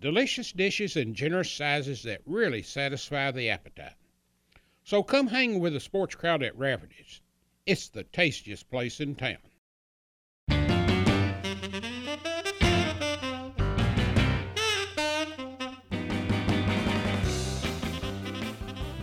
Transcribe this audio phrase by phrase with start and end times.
[0.00, 3.94] delicious dishes in generous sizes that really satisfy the appetite.
[4.84, 7.20] So come hang with the sports crowd at Rafferty's.
[7.66, 9.38] It's the tastiest place in town.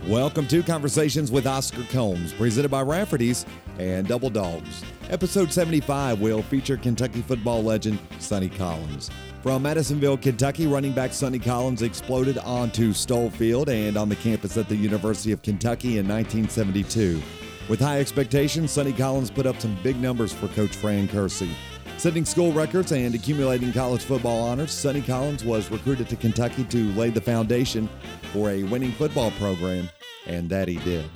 [0.08, 3.44] Welcome to Conversations with Oscar Combs, presented by Rafferty's
[3.78, 4.84] and Double Dogs.
[5.10, 9.10] Episode 75 will feature Kentucky football legend Sonny Collins.
[9.42, 14.56] From Madisonville, Kentucky, running back Sonny Collins exploded onto Stoll Field and on the campus
[14.56, 17.22] at the University of Kentucky in 1972.
[17.68, 21.50] With high expectations, Sonny Collins put up some big numbers for Coach Fran Curci.
[21.96, 26.92] Setting school records and accumulating college football honors, Sonny Collins was recruited to Kentucky to
[26.92, 27.88] lay the foundation
[28.32, 29.88] for a winning football program,
[30.26, 31.08] and that he did.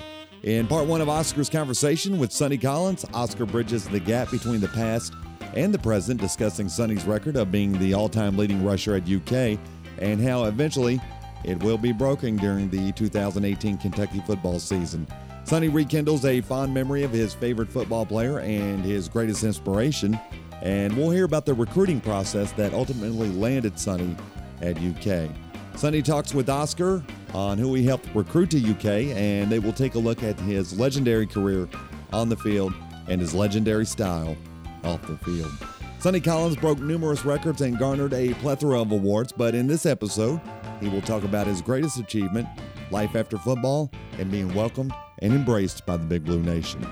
[0.43, 4.69] In part one of Oscar's conversation with Sonny Collins, Oscar bridges the gap between the
[4.69, 5.13] past
[5.55, 9.59] and the president discussing Sonny's record of being the all time leading rusher at UK
[9.99, 11.01] and how eventually
[11.45, 15.07] it will be broken during the 2018 Kentucky football season.
[15.45, 20.19] Sonny rekindles a fond memory of his favorite football player and his greatest inspiration,
[20.63, 24.15] and we'll hear about the recruiting process that ultimately landed Sonny
[24.61, 25.31] at UK.
[25.77, 29.95] Sonny talks with Oscar on who he helped recruit to UK, and they will take
[29.95, 31.69] a look at his legendary career
[32.13, 32.75] on the field
[33.09, 34.37] and his legendary style
[34.85, 35.53] off the field.
[35.99, 40.41] Sonny Collins broke numerous records and garnered a plethora of awards, but in this episode,
[40.81, 42.49] he will talk about his greatest achievement,
[42.91, 46.87] life after football, and being welcomed and embraced by the Big Blue Nation.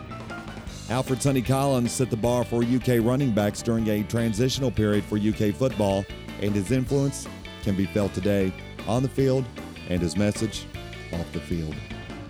[0.90, 5.18] Alfred Sonny Collins set the bar for UK running backs during a transitional period for
[5.18, 6.04] UK football,
[6.40, 7.26] and his influence
[7.62, 8.52] can be felt today
[8.86, 9.44] on the field
[9.88, 10.66] and his message
[11.12, 11.74] off the field.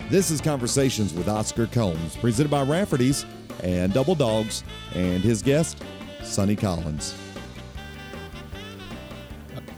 [0.09, 3.27] This is Conversations with Oscar Combs, presented by Rafferty's
[3.61, 4.63] and Double Dogs,
[4.95, 5.83] and his guest,
[6.23, 7.13] Sonny Collins.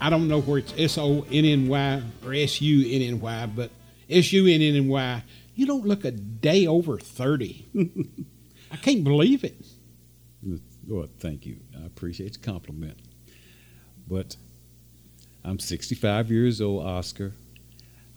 [0.00, 3.20] I don't know where it's S O N N Y or S U N N
[3.20, 3.70] Y, but
[4.08, 5.22] S U N N N Y.
[5.54, 7.66] You don't look a day over 30.
[8.72, 9.62] I can't believe it.
[10.88, 11.58] Well, thank you.
[11.78, 12.98] I appreciate the compliment.
[14.08, 14.36] But
[15.44, 17.34] I'm 65 years old, Oscar.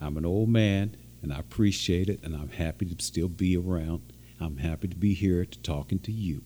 [0.00, 4.00] I'm an old man, and I appreciate it, and I'm happy to still be around.
[4.40, 6.42] I'm happy to be here to talking to you.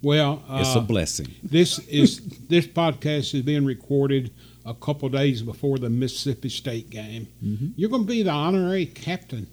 [0.00, 1.34] Well, It's uh, a blessing.
[1.42, 4.30] this is this podcast is being recorded
[4.64, 7.26] a couple days before the Mississippi State game.
[7.44, 7.68] Mm-hmm.
[7.74, 9.48] You're going to be the honorary captain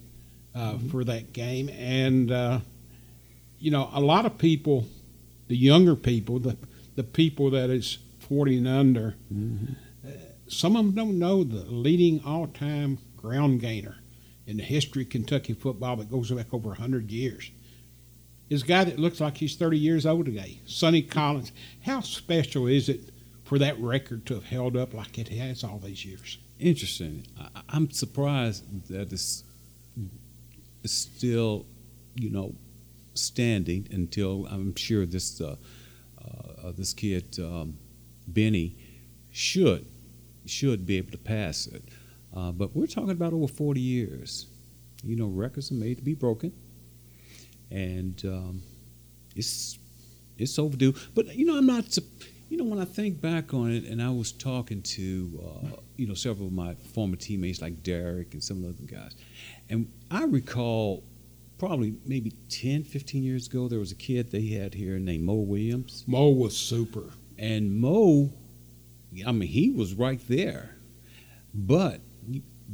[0.54, 2.60] uh, for that game, and uh,
[3.58, 4.86] you know a lot of people,
[5.48, 6.56] the younger people, the
[6.94, 9.16] the people that is 40 and under,
[10.06, 10.10] uh,
[10.46, 13.96] some of them don't know the leading all-time ground gainer
[14.46, 17.50] in the history of Kentucky football that goes back over 100 years
[18.50, 21.52] is a guy that looks like he's 30 years old today, Sonny Collins.
[21.84, 23.10] How special is it
[23.44, 26.38] for that record to have held up like it has all these years?
[26.58, 27.26] Interesting.
[27.40, 29.44] I, I'm surprised that it's,
[30.82, 31.66] it's still,
[32.16, 32.54] you know,
[33.14, 35.56] standing until I'm sure this uh,
[36.62, 37.78] uh, this kid um,
[38.26, 38.76] Benny
[39.30, 39.86] should
[40.44, 41.84] should be able to pass it.
[42.34, 44.46] Uh, but we're talking about over 40 years.
[45.04, 46.52] You know, records are made to be broken,
[47.70, 48.62] and um,
[49.34, 49.78] it's
[50.38, 50.94] it's overdue.
[51.14, 51.98] But you know, I'm not.
[52.48, 56.06] You know, when I think back on it, and I was talking to uh, you
[56.06, 59.16] know several of my former teammates like Derek and some of the other guys,
[59.68, 61.02] and I recall
[61.62, 65.34] probably maybe 10, 15 years ago, there was a kid they had here named Moe
[65.34, 66.02] Williams.
[66.08, 67.04] Moe was super.
[67.38, 68.32] And Moe,
[69.24, 70.74] I mean, he was right there.
[71.54, 72.00] But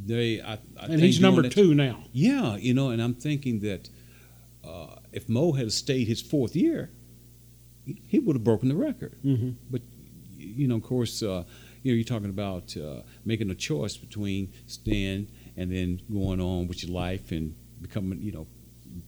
[0.07, 2.05] they, I, I And think he's number it- two now.
[2.13, 3.89] Yeah, you know, and I'm thinking that
[4.65, 6.91] uh, if Moe had stayed his fourth year,
[8.07, 9.17] he would have broken the record.
[9.25, 9.51] Mm-hmm.
[9.71, 9.83] But
[10.37, 11.45] you know, of course, uh,
[11.83, 16.69] you know, you're talking about uh, making a choice between staying and then going on
[16.69, 18.47] with your life and becoming, you know,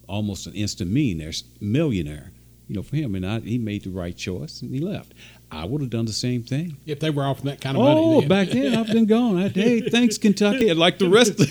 [0.09, 1.33] almost an instant millionaire.
[1.61, 2.33] millionaire.
[2.69, 5.13] You know, for him, and I, he made the right choice and he left.
[5.53, 6.77] I would have done the same thing.
[6.87, 8.21] If they were offering that kind of Oh, money.
[8.21, 8.29] then.
[8.29, 9.37] back then I've been gone.
[9.39, 10.69] I, hey, thanks Kentucky.
[10.69, 11.51] And like the rest of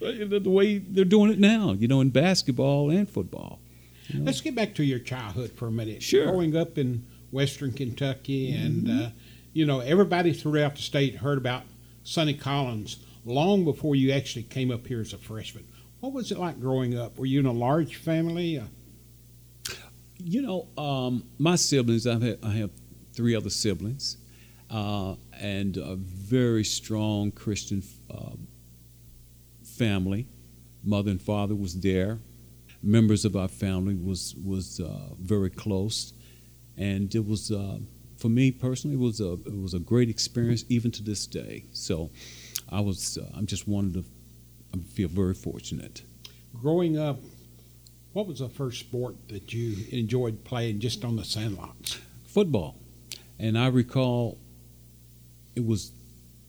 [0.00, 3.58] the, the way they're doing it now, you know, in basketball and football.
[4.08, 4.26] You know?
[4.26, 6.02] Let's get back to your childhood for a minute.
[6.02, 6.26] Sure.
[6.26, 9.08] Growing up in Western Kentucky, and uh,
[9.52, 11.62] you know, everybody throughout the state heard about
[12.04, 15.64] Sonny Collins long before you actually came up here as a freshman.
[16.00, 17.18] What was it like growing up?
[17.18, 18.62] Were you in a large family?
[20.22, 22.70] You know, um, my siblings, I have, I have
[23.12, 24.16] three other siblings,
[24.70, 28.30] uh, and a very strong Christian uh,
[29.62, 30.26] family.
[30.82, 32.18] Mother and father was there.
[32.82, 36.12] Members of our family was was uh, very close,
[36.76, 37.78] and it was uh,
[38.18, 41.64] for me personally it was a it was a great experience even to this day.
[41.72, 42.10] So,
[42.68, 44.04] I was uh, I'm just one of the
[44.74, 46.02] I feel very fortunate.
[46.60, 47.20] growing up,
[48.14, 51.98] what was the first sport that you enjoyed playing just on the sandlots?
[52.34, 52.74] football.
[53.38, 54.38] And I recall
[55.54, 55.92] it was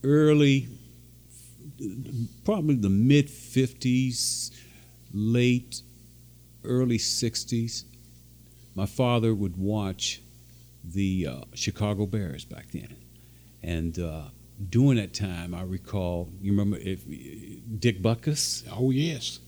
[0.02, 0.66] early,
[2.44, 4.50] probably the mid 50s,
[5.12, 5.82] late,
[6.64, 7.84] early 60s.
[8.74, 10.20] My father would watch
[10.84, 12.96] the uh, Chicago Bears back then.
[13.62, 14.24] And uh,
[14.68, 17.04] during that time, I recall, you remember if,
[17.78, 18.64] Dick Butkus?
[18.72, 19.38] Oh, yes.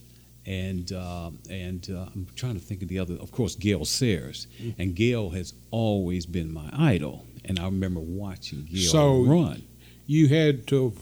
[0.49, 3.15] And uh, and uh, I'm trying to think of the other.
[3.15, 4.47] Of course, Gale Sayers,
[4.79, 7.27] and Gale has always been my idol.
[7.45, 9.63] And I remember watching Gale So- run.
[10.07, 10.95] You had to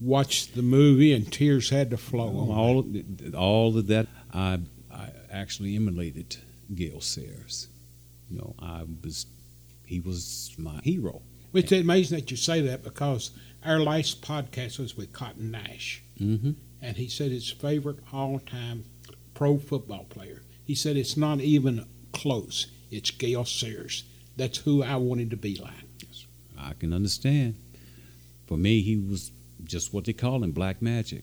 [0.00, 2.28] watch the movie and tears had to flow.
[2.52, 4.60] All of, all of that, I
[4.92, 6.36] I actually emulated
[6.74, 7.68] Gale Sayers.
[8.30, 9.24] You know, I was
[9.86, 11.22] he was my hero.
[11.54, 13.30] It's amazing that you say that because
[13.64, 16.50] our last podcast was with Cotton Nash, Mm-hmm.
[16.80, 18.84] And he said his favorite all-time
[19.34, 20.42] pro football player.
[20.64, 22.68] He said it's not even close.
[22.90, 24.04] It's Gale Sayers.
[24.36, 25.72] That's who I wanted to be like.
[26.58, 27.56] I can understand.
[28.46, 29.30] For me, he was
[29.64, 31.22] just what they call him, black magic,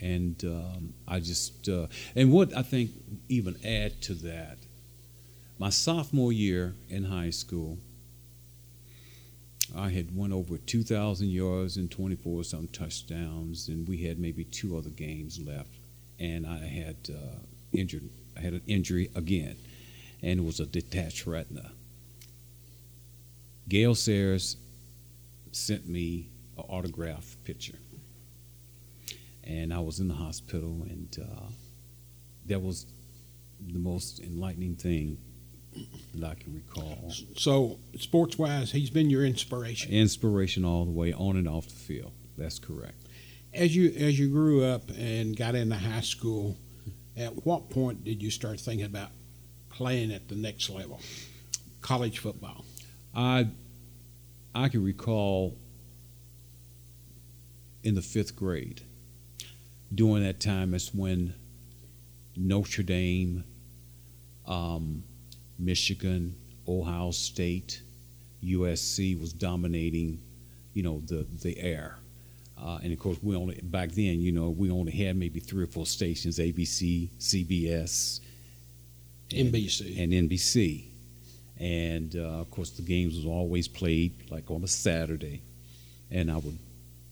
[0.00, 2.90] and um, I just uh, and what I think
[3.28, 4.58] even add to that.
[5.58, 7.78] My sophomore year in high school,
[9.76, 14.18] I had won over two thousand yards and twenty four some touchdowns, and we had
[14.18, 15.70] maybe two other games left,
[16.18, 17.38] and I had uh,
[17.72, 18.08] injured.
[18.36, 19.56] I had an injury again,
[20.22, 21.72] and it was a detached retina.
[23.68, 24.56] Gale Sayers
[25.52, 27.78] sent me an autograph picture.
[29.46, 31.46] And I was in the hospital, and uh,
[32.46, 32.86] that was
[33.60, 35.18] the most enlightening thing
[36.14, 37.12] that I can recall.
[37.36, 39.92] So, sports-wise, he's been your inspiration.
[39.92, 42.12] Inspiration all the way on and off the field.
[42.36, 42.96] That's correct.
[43.52, 46.56] As you as you grew up and got into high school,
[47.16, 49.10] at what point did you start thinking about
[49.70, 51.00] playing at the next level,
[51.80, 52.64] college football?
[53.14, 53.48] I
[54.54, 55.56] I can recall
[57.84, 58.82] in the fifth grade.
[59.94, 61.34] During that time, that's when
[62.36, 63.44] Notre Dame,
[64.46, 65.04] um,
[65.58, 66.34] Michigan,
[66.66, 67.82] Ohio State,
[68.42, 70.20] USC was dominating,
[70.74, 71.96] you know, the the air.
[72.56, 75.64] Uh, and of course, we only back then, you know, we only had maybe three
[75.64, 78.20] or four stations: ABC, CBS,
[79.32, 79.98] and- NBC.
[79.98, 80.84] and NBC.
[81.58, 85.42] And uh, of course, the games was always played like on a Saturday,
[86.10, 86.58] and I would,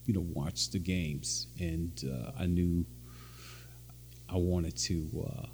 [0.07, 1.47] you know, watch the games.
[1.61, 2.85] And uh, I knew
[4.29, 5.47] I wanted to uh,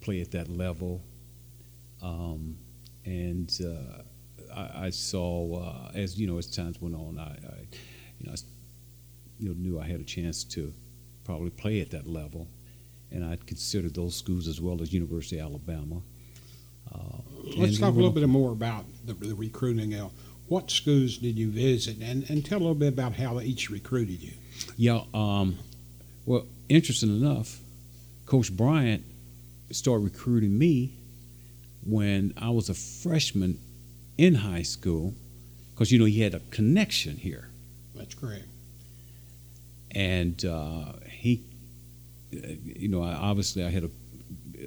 [0.00, 1.00] play at that level.
[2.02, 2.56] Um,
[3.04, 4.02] and uh,
[4.54, 7.60] I, I saw, uh, as you know, as times went on, I, I
[8.18, 8.36] you know, I,
[9.38, 10.72] you know, knew I had a chance to
[11.24, 12.48] probably play at that level,
[13.10, 16.02] and I'd considered those schools as well as University of Alabama.
[16.92, 17.18] Uh,
[17.56, 19.90] Let's talk a little bit more about the, the recruiting.
[19.90, 20.10] Now,
[20.48, 23.70] what schools did you visit, and, and tell a little bit about how they each
[23.70, 24.32] recruited you.
[24.76, 25.02] Yeah.
[25.14, 25.58] Um,
[26.26, 27.60] well, interesting enough,
[28.26, 29.04] Coach Bryant
[29.70, 30.92] started recruiting me
[31.84, 33.58] when I was a freshman
[34.18, 35.14] in high school,
[35.74, 37.48] because you know he had a connection here,
[37.94, 38.44] That's correct.
[39.92, 41.42] and uh, he,
[42.30, 43.90] you know, I, obviously I had a,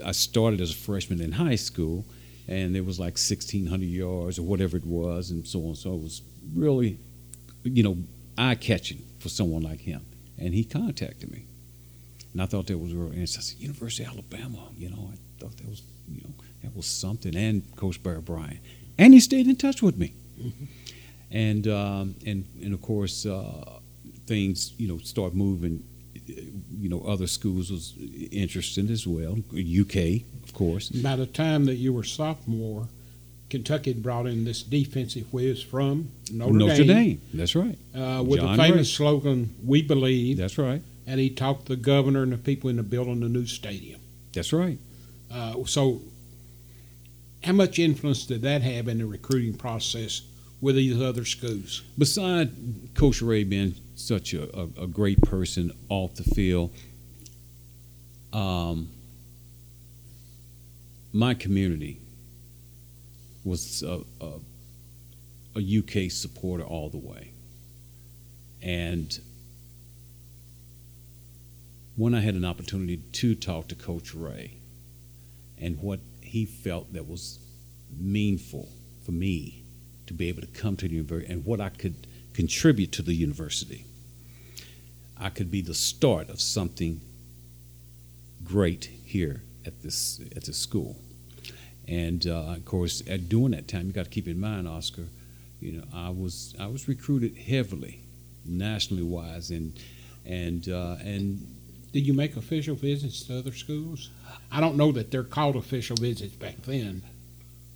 [0.06, 2.06] I started as a freshman in high school,
[2.48, 5.76] and there was like 1,600 yards or whatever it was, and so on.
[5.76, 6.22] So it was
[6.54, 6.98] really,
[7.64, 7.98] you know,
[8.38, 10.02] eye catching for someone like him.
[10.40, 11.46] And he contacted me,
[12.34, 13.40] and I thought that was real interesting.
[13.40, 16.86] I said, University of Alabama, you know, I thought that was, you know, that was
[16.86, 17.36] something.
[17.36, 18.60] And Coach Bear Bryant,
[18.98, 20.14] and he stayed in touch with me.
[21.32, 23.80] And um, and and of course, uh,
[24.28, 25.84] things you know start moving.
[26.26, 27.94] You know, other schools was
[28.32, 29.38] interested as well.
[29.52, 30.90] UK, of course.
[30.90, 32.88] By the time that you were sophomore,
[33.50, 37.78] Kentucky had brought in this defensive whiz from Notre, Dame, That's right.
[37.94, 39.06] Uh, with John the famous Ray.
[39.06, 40.82] slogan "We Believe," That's right.
[41.06, 44.00] and he talked the governor and the people in the building the new stadium.
[44.34, 44.78] That's right.
[45.32, 46.02] Uh, so,
[47.44, 50.22] how much influence did that have in the recruiting process
[50.62, 51.82] with these other schools?
[51.98, 52.52] Besides
[52.94, 56.74] Coach Ray being such a, a, a great person off the field.
[58.32, 58.90] Um,
[61.12, 62.00] my community
[63.44, 64.34] was a, a,
[65.56, 67.32] a UK supporter all the way.
[68.62, 69.20] And
[71.96, 74.54] when I had an opportunity to talk to Coach Ray
[75.60, 76.00] and what
[76.34, 77.38] he felt that was
[77.96, 78.68] meaningful
[79.06, 79.64] for me
[80.08, 83.14] to be able to come to the university and what I could contribute to the
[83.14, 83.86] university,
[85.16, 87.02] I could be the start of something
[88.44, 90.98] great here at this at this school.
[91.88, 95.06] And uh, of course, at during that time, you got to keep in mind, Oscar.
[95.62, 98.00] You know, I was I was recruited heavily,
[98.44, 99.80] nationally wise, and
[100.26, 101.53] and uh, and.
[101.94, 104.10] Did you make official visits to other schools?
[104.52, 107.04] I don't know that they're called official visits back then.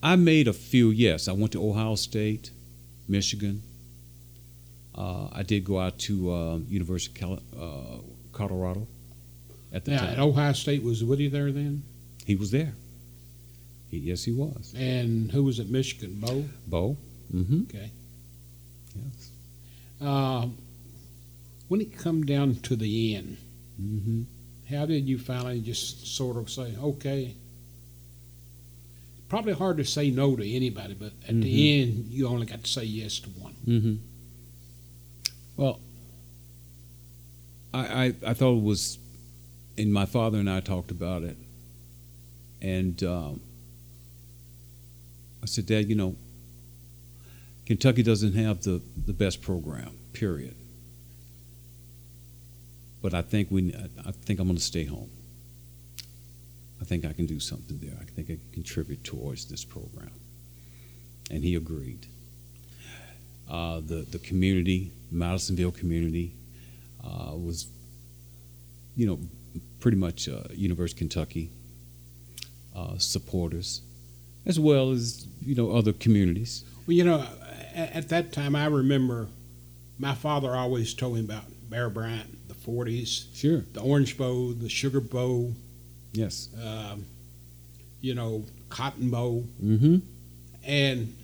[0.04, 0.90] I made a few.
[0.90, 2.52] Yes, I went to Ohio State,
[3.08, 3.62] Michigan.
[4.96, 8.02] Uh, I did go out to uh, University of uh,
[8.34, 8.88] Colorado
[9.72, 10.10] at the Yeah, time.
[10.10, 11.84] and Ohio State was with you there then?
[12.26, 12.74] He was there.
[13.90, 14.74] He, yes, he was.
[14.76, 16.16] And who was at Michigan?
[16.20, 16.46] Bo?
[16.66, 16.98] Bo.
[17.34, 17.62] Mm-hmm.
[17.70, 17.92] Okay.
[18.96, 19.30] Yes.
[20.02, 20.48] Uh,
[21.68, 23.38] when it come down to the end,
[23.82, 24.24] Mm-hmm.
[24.70, 27.36] how did you finally just sort of say, okay?
[29.30, 31.42] Probably hard to say no to anybody, but at Mhm.
[31.44, 33.54] the end, you only got to say yes to one.
[33.68, 33.96] Mm-hmm.
[35.58, 35.80] Well,
[37.74, 38.98] I, I I thought it was,
[39.78, 41.38] and my father and I talked about it,
[42.62, 43.40] and um,
[45.44, 46.16] I said, Dad, you know,
[47.66, 50.56] Kentucky doesn't have the the best program, period.
[53.08, 53.74] But I think we,
[54.06, 55.10] I think I'm going to stay home.
[56.82, 57.96] I think I can do something there.
[58.02, 60.12] I think I can contribute towards this program,
[61.32, 62.06] and he agreed
[63.50, 66.34] uh, the the community, Madisonville community,
[67.02, 67.68] uh, was,
[68.98, 69.20] you know,
[69.80, 71.50] pretty much uh, University of Kentucky
[72.76, 73.84] uh, supporters,
[74.46, 76.66] as well as you know other communities.
[76.86, 77.26] Well, you know,
[77.74, 79.30] at, at that time, I remember
[79.98, 82.37] my father always told me about Bear Bryant,
[82.68, 83.64] 40s, Sure.
[83.74, 85.54] the Orange Bowl, the Sugar Bowl,
[86.14, 86.50] Yes.
[86.64, 87.06] um,
[88.02, 89.46] you know, Cotton Bowl.
[89.64, 89.98] Mm-hmm.
[90.64, 91.16] And,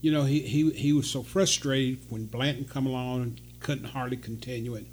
[0.00, 4.16] you know, he, he, he was so frustrated when Blanton come along and couldn't hardly
[4.16, 4.86] continue it.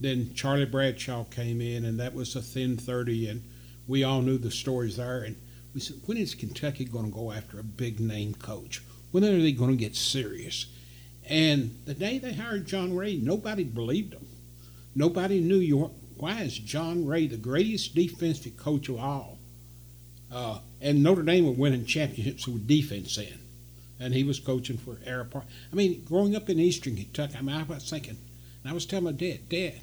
[0.00, 3.42] Then Charlie Bradshaw came in, and that was a thin 30, and
[3.86, 5.22] we all knew the stories there.
[5.22, 5.36] And
[5.74, 8.82] we said, when is Kentucky going to go after a big name coach?
[9.10, 10.66] When are they going to get serious?
[11.28, 14.26] And the day they hired John Ray, nobody believed him.
[14.94, 19.38] Nobody knew your, why is John Ray the greatest defensive coach of all?
[20.30, 23.38] Uh, and Notre Dame were winning championships with defense then.
[24.00, 25.46] And he was coaching for Ara Parseghian.
[25.72, 28.18] I mean, growing up in Eastern Kentucky, I mean, I was thinking,
[28.62, 29.80] and I was telling my dad, Dad,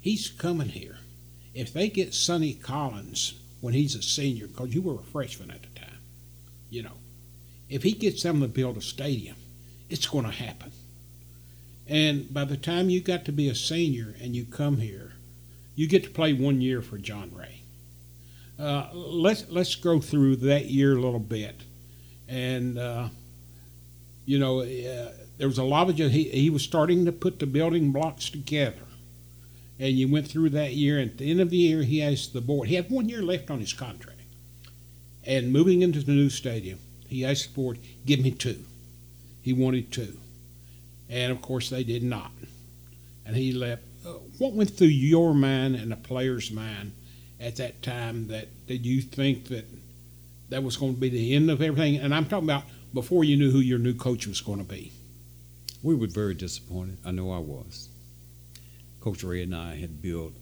[0.00, 0.96] he's coming here.
[1.54, 5.62] If they get Sonny Collins when he's a senior, because you were a freshman at
[5.62, 5.98] the time,
[6.70, 6.96] you know,
[7.68, 9.36] if he gets them to build a stadium,
[9.88, 10.72] it's going to happen.
[11.90, 15.14] And by the time you got to be a senior and you come here,
[15.74, 17.62] you get to play one year for John Ray.
[18.60, 21.62] Uh, let's let's go through that year a little bit,
[22.28, 23.08] and uh,
[24.24, 27.46] you know uh, there was a lot of he he was starting to put the
[27.46, 28.86] building blocks together,
[29.80, 30.98] and you went through that year.
[30.98, 32.68] And at the end of the year, he asked the board.
[32.68, 34.20] He had one year left on his contract,
[35.24, 36.78] and moving into the new stadium,
[37.08, 38.64] he asked the board, "Give me two.
[39.42, 40.18] He wanted two,
[41.10, 42.30] and of course they did not,
[43.26, 43.82] and he left.
[44.06, 46.92] Uh, what went through your mind and the player's mind
[47.38, 49.66] at that time that did you think that
[50.48, 51.96] that was going to be the end of everything?
[51.96, 52.64] And I'm talking about
[52.94, 54.92] before you knew who your new coach was going to be.
[55.82, 56.98] We were very disappointed.
[57.04, 57.88] I know I was.
[59.00, 60.32] Coach Ray and I had built,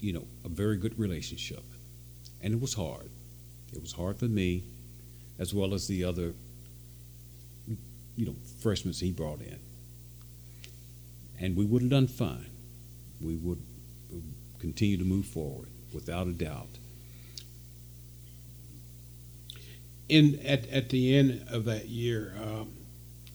[0.00, 1.64] you know, a very good relationship,
[2.42, 3.08] and it was hard.
[3.72, 4.64] It was hard for me,
[5.38, 6.34] as well as the other,
[8.16, 9.58] you know, freshmen he brought in.
[11.40, 12.50] And we would have done fine.
[13.20, 13.62] We would
[14.58, 16.68] continue to move forward without a doubt.
[20.08, 22.72] In at at the end of that year, um,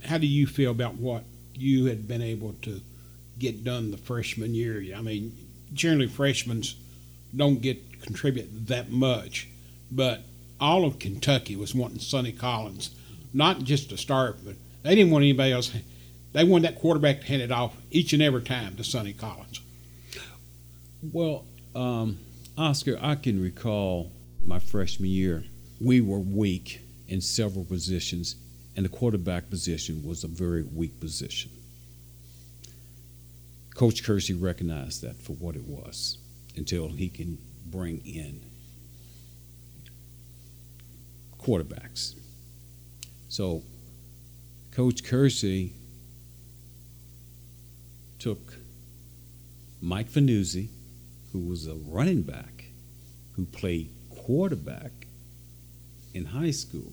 [0.03, 2.81] how do you feel about what you had been able to
[3.39, 4.83] get done the freshman year?
[4.95, 5.35] I mean,
[5.73, 6.63] generally freshmen
[7.35, 9.47] don't get contribute that much,
[9.91, 10.21] but
[10.59, 12.91] all of Kentucky was wanting Sonny Collins,
[13.33, 15.71] not just to start, but they didn't want anybody else.
[16.35, 19.61] They wanted that quarterback to hand it off each and every time to Sonny Collins.
[21.13, 22.19] Well, um,
[22.57, 24.11] Oscar, I can recall
[24.43, 25.45] my freshman year.
[25.79, 28.35] We were weak in several positions,
[28.75, 31.51] and the quarterback position was a very weak position.
[33.73, 36.17] Coach Curci recognized that for what it was
[36.57, 38.41] until he can bring in
[41.39, 42.13] quarterbacks.
[43.29, 43.63] So,
[44.71, 45.71] Coach Curci
[48.25, 48.55] took
[49.83, 50.69] Mike Fanuzzi,
[51.31, 52.65] who was a running back,
[53.35, 54.91] who played quarterback
[56.15, 56.91] in high school,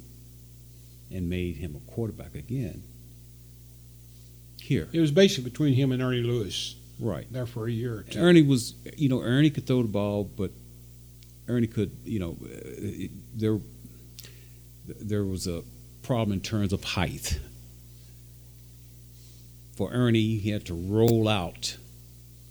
[1.10, 2.82] and made him a quarterback again.
[4.60, 7.26] Here, It was basically between him and Ernie Lewis right.
[7.32, 8.18] there for a year or two.
[8.18, 10.50] Ernie was, you know, Ernie could throw the ball, but
[11.48, 13.58] Ernie could, you know, uh, it, there
[14.86, 15.62] there was a
[16.02, 17.40] problem in terms of height.
[19.76, 21.76] For Ernie, he had to roll out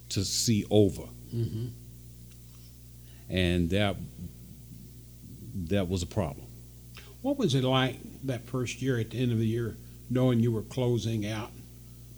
[0.10, 1.68] to see over, hmm
[3.30, 3.96] and that
[5.70, 6.46] that was a problem.
[7.22, 9.78] What was it like that first year at the end of the year,
[10.10, 11.52] knowing you were closing out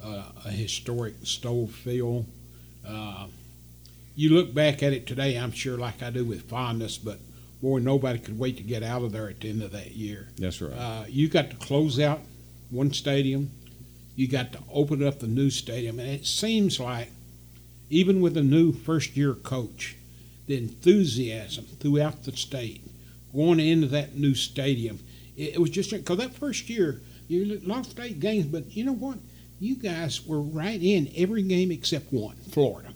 [0.03, 2.25] uh, a historic Stoll Field?
[2.88, 3.27] Uh,
[4.15, 7.19] you look back at it today, I'm sure, like I do with fondness, but
[7.62, 10.29] boy, nobody could wait to get out of there at the end of that year.
[10.38, 10.74] That's right.
[10.77, 12.22] Uh, you got to close out
[12.69, 13.51] one stadium,
[14.15, 17.10] you got to open up the new stadium, and it seems like,
[17.89, 19.96] even with a new first year coach,
[20.48, 22.82] the enthusiasm throughout the state
[23.34, 25.00] going into that new stadium,
[25.38, 28.93] it, it was just because that first year you lost eight games, but you know
[28.93, 29.17] what?
[29.60, 32.89] You guys were right in every game except one, Florida.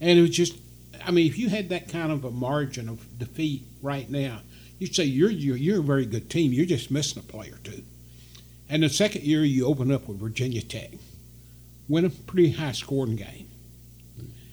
[0.00, 0.56] And it was just,
[1.04, 4.40] I mean, if you had that kind of a margin of defeat right now,
[4.78, 6.52] you'd say you're, you're, you're a very good team.
[6.52, 7.82] You're just missing a player or two.
[8.68, 10.90] And the second year, you open up with Virginia Tech,
[11.88, 13.48] win a pretty high scoring game.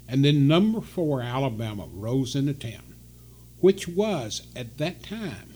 [0.07, 2.93] And then number four, Alabama, rose into town,
[3.59, 5.55] which was, at that time,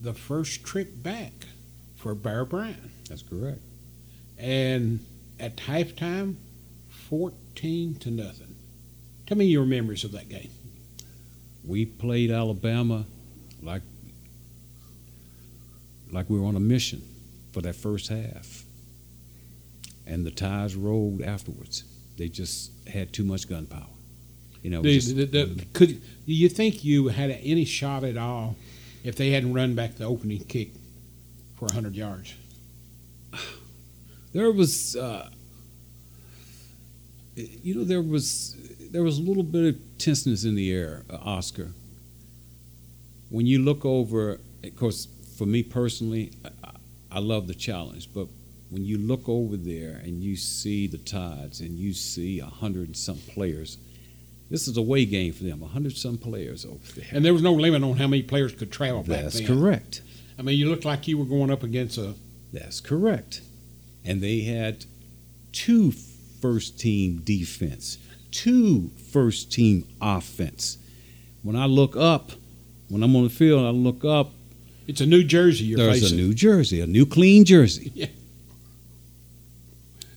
[0.00, 1.32] the first trip back
[1.96, 2.90] for Bear Bryant.
[3.08, 3.60] That's correct.
[4.36, 5.04] And
[5.40, 6.36] at halftime,
[7.08, 8.54] 14 to nothing.
[9.26, 10.50] Tell me your memories of that game.
[11.64, 13.06] We played Alabama
[13.62, 13.82] like
[16.10, 17.02] like we were on a mission
[17.52, 18.64] for that first half.
[20.06, 21.84] And the ties rolled afterwards.
[22.16, 23.84] They just had too much gunpowder.
[24.62, 28.16] You know, The- just- the- the- could do you think you had any shot at
[28.16, 28.56] all
[29.04, 30.72] if they hadn't run back the opening kick
[31.56, 32.34] for 100 yards?
[34.32, 35.30] there was uh,
[37.36, 38.56] you know there was
[38.90, 41.72] there was a little bit of tenseness in the air uh, oscar
[43.30, 46.30] when you look over of course for me personally
[46.64, 46.70] I,
[47.10, 48.28] I love the challenge but
[48.70, 52.88] when you look over there and you see the tides and you see a hundred
[52.88, 53.78] and some players
[54.50, 57.32] this is a way game for them a hundred some players over there And there
[57.32, 60.02] was no limit on how many players could travel back that's correct
[60.38, 62.14] I mean, you looked like you were going up against a.
[62.52, 63.42] That's correct.
[64.04, 64.84] And they had
[65.52, 65.92] two
[66.40, 67.98] first team defense,
[68.30, 70.78] two first team offense.
[71.42, 72.30] When I look up,
[72.88, 74.32] when I'm on the field, I look up,
[74.88, 76.18] It's a New Jersey you're there's facing.
[76.18, 77.92] a new jersey, a new clean jersey.
[77.94, 78.06] Yeah.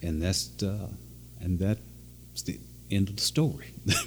[0.02, 0.88] And that's uh,
[1.42, 3.68] and that's the end of the story.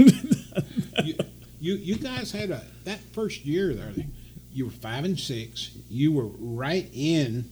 [1.05, 1.15] you,
[1.61, 3.93] you you guys had a that first year there.
[4.53, 5.71] You were five and six.
[5.89, 7.49] You were right in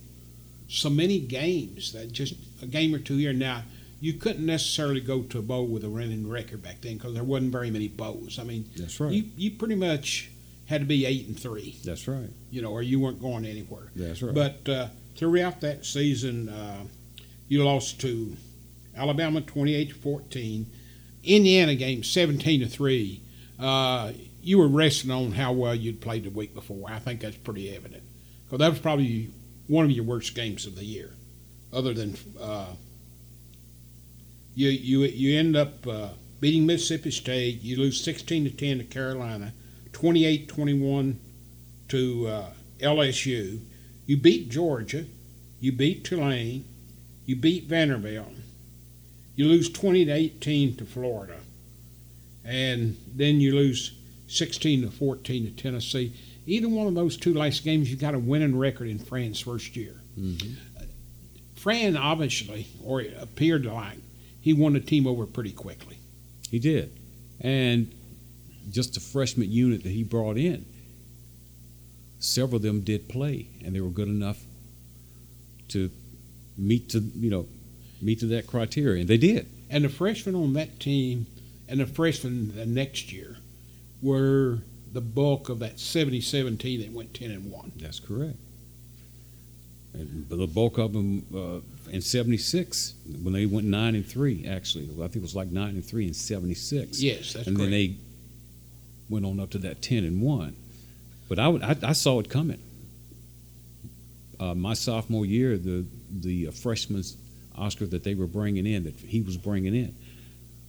[0.68, 3.33] so many games that just a game or two here.
[3.33, 3.62] Now
[4.01, 7.22] you couldn't necessarily go to a bowl with a winning record back then because there
[7.22, 8.40] wasn't very many bowls.
[8.40, 9.12] I mean, That's right.
[9.12, 10.32] you you pretty much
[10.73, 12.31] had to be eight and three, that's right.
[12.51, 13.93] you know, or you weren't going anywhere.
[13.95, 14.35] That's right.
[14.35, 16.85] But uh, throughout that season, uh,
[17.49, 18.35] you lost to
[18.97, 20.67] Alabama 28 to 14,
[21.25, 23.21] Indiana game 17 to 3.
[23.61, 26.91] Uh, you were resting on how well you'd played the week before.
[26.91, 28.03] I think that's pretty evident.
[28.47, 29.31] Because that was probably
[29.69, 31.11] one of your worst games of the year,
[31.73, 32.75] other than uh,
[34.55, 36.09] you, you, you end up uh,
[36.41, 37.63] beating Mississippi State.
[37.63, 39.53] You lose 16 to 10 to Carolina,
[40.03, 41.21] 28 21
[41.87, 43.61] to uh, LSU.
[44.05, 45.05] You beat Georgia.
[45.61, 46.65] You beat Tulane.
[47.25, 48.33] You beat Vanderbilt.
[49.37, 51.37] You lose 20 to 18 to Florida.
[52.45, 53.93] And then you lose
[54.27, 56.12] 16 to 14 to Tennessee.
[56.47, 59.77] Either one of those two last games, you got a winning record in Fran's first
[59.77, 60.01] year.
[60.19, 60.57] Mhm.
[61.55, 63.99] Fran obviously, or it appeared like,
[64.41, 65.99] he won the team over pretty quickly.
[66.51, 66.91] He did.
[67.41, 67.93] And
[68.70, 70.64] just the freshman unit that he brought in,
[72.18, 74.42] several of them did play, and they were good enough
[75.68, 75.90] to
[76.57, 77.46] meet to you know
[78.01, 79.48] meet to that criteria, and they did.
[79.70, 81.27] And the freshmen on that team
[81.68, 83.38] and the freshmen the next year
[84.03, 84.59] were
[84.92, 87.72] the bulk of that 77 team that went 10 and 1.
[87.77, 88.37] That's correct.
[89.94, 94.46] And the bulk of them uh, in '76 when they went nine and three.
[94.46, 97.03] Actually, I think it was like nine and three in '76.
[97.03, 97.96] Yes, that's and then they
[99.09, 100.57] went on up to that ten and one.
[101.29, 102.61] But I, would, I, I saw it coming.
[104.38, 107.03] Uh, my sophomore year, the the uh, freshman
[107.57, 109.95] Oscar that they were bringing in, that he was bringing in,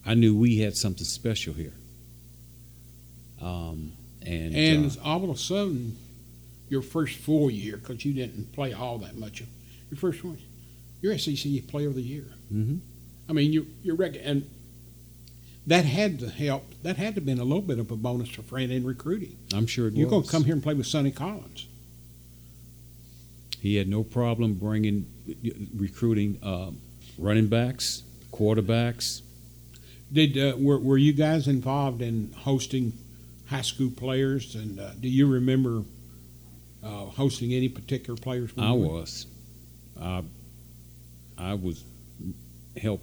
[0.06, 1.72] I knew we had something special here.
[3.42, 3.92] Um,
[4.22, 5.96] and and uh, all of a sudden,
[6.68, 9.42] your first full year, because you didn't play all that much
[9.90, 10.38] your first one,
[11.02, 12.26] you're SEC Player of the Year.
[12.52, 12.80] Mhm.
[13.28, 14.48] I mean, you you're rec- and
[15.66, 16.64] that had to help.
[16.82, 19.36] That had to have been a little bit of a bonus for Fran in recruiting.
[19.54, 21.66] I'm sure it You're going to come here and play with Sonny Collins.
[23.60, 25.06] He had no problem bringing,
[25.74, 26.78] recruiting um,
[27.18, 29.22] running backs, quarterbacks.
[30.12, 32.92] Did uh, were were you guys involved in hosting
[33.46, 34.54] high school players?
[34.54, 35.82] And uh, do you remember
[36.82, 38.50] uh, hosting any particular players?
[38.58, 39.26] I was,
[39.98, 40.22] I,
[41.38, 41.84] I was
[42.76, 43.00] help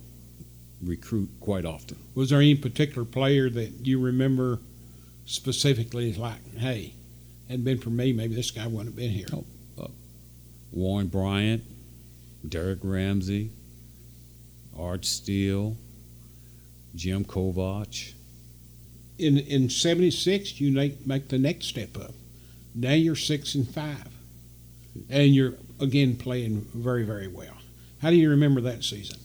[0.83, 1.97] recruit quite often.
[2.15, 4.59] Was there any particular player that you remember
[5.25, 6.93] specifically like, hey,
[7.47, 9.27] hadn't been for me, maybe this guy wouldn't have been here?
[9.33, 9.45] Oh.
[9.79, 9.87] Uh,
[10.71, 11.63] Warren Bryant,
[12.47, 13.51] Derrick Ramsey,
[14.77, 15.75] Art Steele,
[16.95, 18.13] Jim Kovach.
[19.17, 22.13] In in '76, you make make the next step up.
[22.73, 24.07] Now you're six and five,
[25.09, 27.53] and you're again playing very very well.
[28.01, 29.19] How do you remember that season?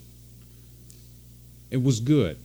[1.70, 2.38] It was good.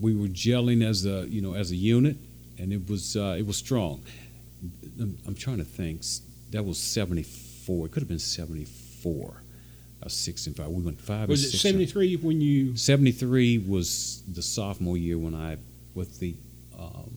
[0.00, 2.16] We were gelling as a you know as a unit,
[2.58, 4.02] and it was uh, it was strong.
[5.00, 6.02] I'm, I'm trying to think.
[6.50, 7.86] That was '74.
[7.86, 9.42] It could have been '74.
[10.02, 10.68] Uh, six and five.
[10.68, 11.28] We went five.
[11.28, 11.62] Was it six.
[11.62, 12.76] '73 when you?
[12.76, 15.56] 73 was the sophomore year when I,
[15.94, 16.34] with the
[16.78, 17.10] um,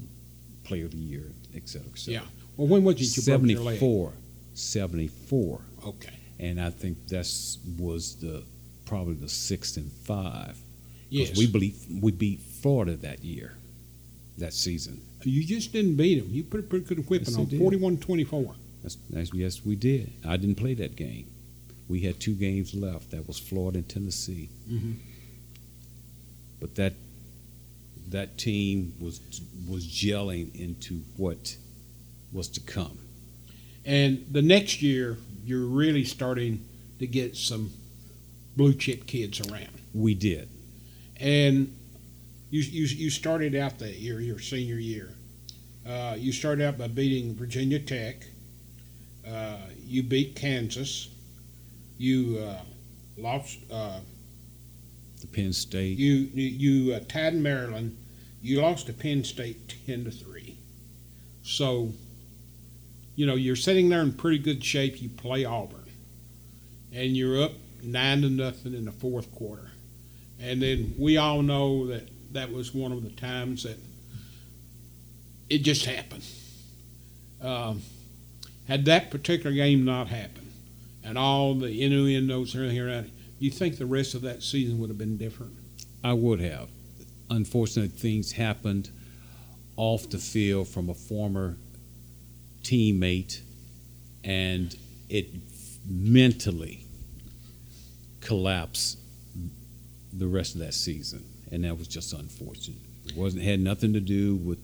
[0.64, 2.22] player of the year, et cetera, et cetera.
[2.22, 2.28] Yeah.
[2.58, 3.80] Well, when was it you broke your leg?
[3.80, 4.14] 74.
[4.54, 5.62] 74.
[5.88, 6.10] Okay.
[6.40, 8.44] And I think that's was the
[8.86, 10.58] probably the sixth and five.
[11.10, 11.38] Yes.
[11.38, 13.54] we beat we beat Florida that year,
[14.38, 15.02] that season.
[15.24, 16.30] You just didn't beat them.
[16.34, 17.60] You put a pretty good whipping Yes, on I did.
[17.60, 18.56] 41-24.
[18.84, 20.14] That's, that's, yes, we did.
[20.26, 21.28] I didn't play that game.
[21.90, 23.12] We had two games left.
[23.12, 24.50] That was Florida and Tennessee.
[24.72, 24.96] Mhm.
[26.60, 26.94] But that
[28.10, 29.20] that team was
[29.68, 31.56] was gelling into what
[32.32, 32.98] was to come.
[33.86, 36.64] And the next year, you're really starting
[37.00, 37.72] to get some
[38.56, 39.70] blue chip kids around.
[39.94, 40.48] We did.
[41.20, 41.76] And
[42.50, 45.14] you you, you started out that year, your senior year.
[45.88, 48.24] Uh, you started out by beating Virginia Tech.
[49.28, 51.10] Uh, you beat Kansas.
[51.98, 52.62] You uh,
[53.18, 53.60] lost.
[53.72, 54.00] Uh,
[55.22, 55.98] The Penn State.
[55.98, 56.48] you you,
[56.88, 57.98] you uh, tied Maryland.
[58.42, 60.56] You lost to Penn State ten to three.
[61.44, 61.92] So,
[63.16, 65.02] you know, you're sitting there in pretty good shape.
[65.02, 65.90] You play Auburn,
[66.94, 67.52] and you're up
[67.84, 69.72] nine to nothing in the fourth quarter,
[70.42, 73.78] and then we all know that that was one of the times that
[75.50, 76.24] it just happened.
[77.42, 77.82] Um,
[78.68, 80.52] had that particular game not happened,
[81.04, 84.80] and all the innuendos and everything around it, you think the rest of that season
[84.80, 85.54] would have been different?
[86.04, 86.70] I would have.
[87.30, 88.90] Unfortunate things happened
[89.76, 91.58] off the field from a former
[92.64, 93.42] teammate,
[94.24, 94.76] and
[95.10, 95.28] it
[95.88, 96.86] mentally
[98.22, 98.99] collapsed
[100.14, 102.80] the rest of that season, and that was just unfortunate.
[103.06, 104.60] It wasn't had nothing to do with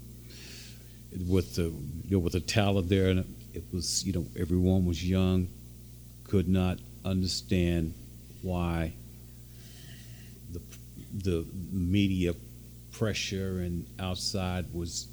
[1.30, 5.08] with the you know with the talent there, and it was you know everyone was
[5.08, 5.48] young,
[6.26, 7.94] could not understand
[8.42, 8.94] why
[10.52, 10.62] the
[11.14, 12.34] the media
[12.92, 15.08] pressure and outside was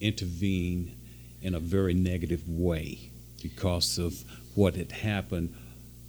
[0.00, 0.96] intervene
[1.42, 2.98] in a very negative way
[3.42, 4.14] because of
[4.54, 5.54] what had happened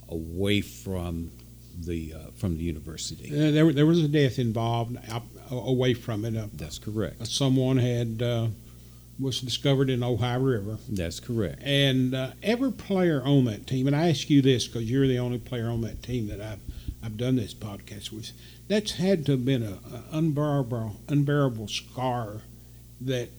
[0.10, 1.32] away from
[1.78, 3.30] the uh, from the university.
[3.32, 6.36] Uh, there, there was a death involved out, away from it.
[6.38, 7.26] Uh, That's correct.
[7.28, 8.48] someone had uh,
[9.20, 11.62] was discovered in Ohio River, That's correct.
[11.64, 13.88] and uh, every player on that team.
[13.88, 16.60] And I ask you this because you're the only player on that team that I've
[17.04, 18.32] I've done this podcast with.
[18.68, 22.42] That's had to have been a, a unbearable unbearable scar
[23.02, 23.30] that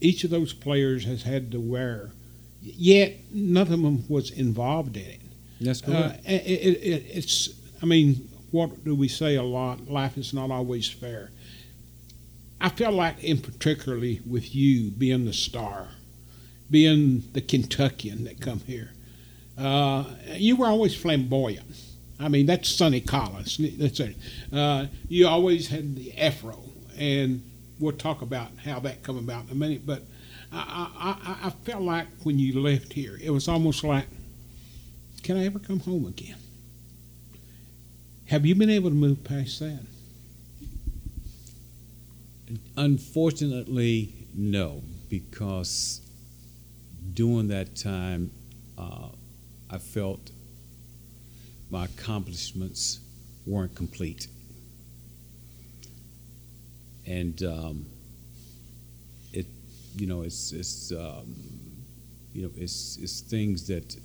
[0.00, 2.10] each of those players has had to wear.
[2.62, 5.20] Yet none of them was involved in it.
[5.60, 6.26] That's Uh, correct.
[6.26, 7.48] it, it, it, it's,
[7.86, 9.88] I mean, what do we say a lot?
[9.88, 11.30] Life is not always fair.
[12.60, 15.90] I feel like, in particularly with you being the star,
[16.68, 18.90] being the Kentuckian that come here,
[19.56, 20.02] uh,
[20.34, 21.80] you were always flamboyant.
[22.18, 23.60] I mean, that's Sonny Collins.
[23.78, 24.16] That's it.
[24.52, 26.58] Uh, you always had the afro,
[26.98, 27.40] and
[27.78, 29.86] we'll talk about how that come about in a minute.
[29.86, 30.02] But
[30.52, 34.06] I, I, I, I felt like when you left here, it was almost like
[35.22, 36.38] can I ever come home again?
[38.28, 39.84] Have you been able to move past that?
[42.76, 46.00] Unfortunately, no, because
[47.14, 48.32] during that time,
[48.76, 49.08] uh,
[49.70, 50.32] I felt
[51.70, 52.98] my accomplishments
[53.46, 54.26] weren't complete.
[57.06, 57.86] And um,
[59.32, 59.46] it,
[59.96, 61.32] you know, it's, it's um,
[62.32, 63.96] you know, it's, it's things that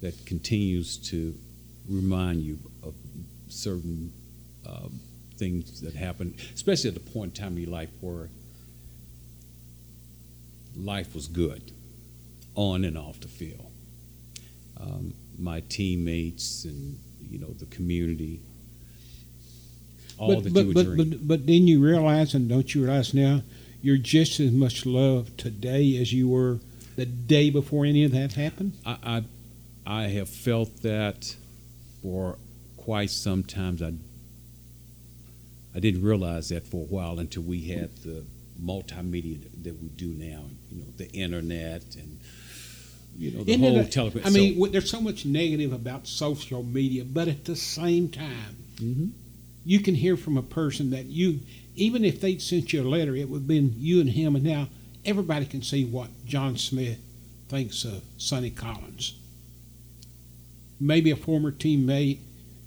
[0.00, 1.34] that continues to
[1.88, 2.94] remind you of
[3.48, 4.12] certain
[4.66, 4.88] uh,
[5.36, 8.28] things that happened, especially at the point in time in your life where
[10.76, 11.72] life was good,
[12.54, 13.70] on and off the field.
[14.80, 18.40] Um, my teammates and you know the community,
[20.18, 21.10] all but, that but, you would but, dream.
[21.10, 23.42] but, but then you realize, and don't you realize now,
[23.82, 26.58] you're just as much loved today as you were
[26.96, 28.76] the day before any of that happened?
[28.84, 29.24] I, I
[29.86, 31.34] I have felt that
[32.02, 32.38] for
[32.76, 33.82] quite some times.
[33.82, 33.92] I
[35.74, 38.24] I didn't realize that for a while until we had the
[38.60, 40.42] multimedia that we do now.
[40.72, 42.18] You know, the internet and
[43.16, 44.26] you know the Isn't whole television.
[44.26, 49.10] I mean, there's so much negative about social media, but at the same time, Mhm.
[49.64, 51.40] you can hear from a person that you,
[51.76, 54.44] even if they'd sent you a letter, it would have been you and him, and
[54.44, 54.68] now
[55.04, 56.98] everybody can see what John Smith
[57.48, 59.14] thinks of Sonny Collins.
[60.80, 62.18] Maybe a former teammate,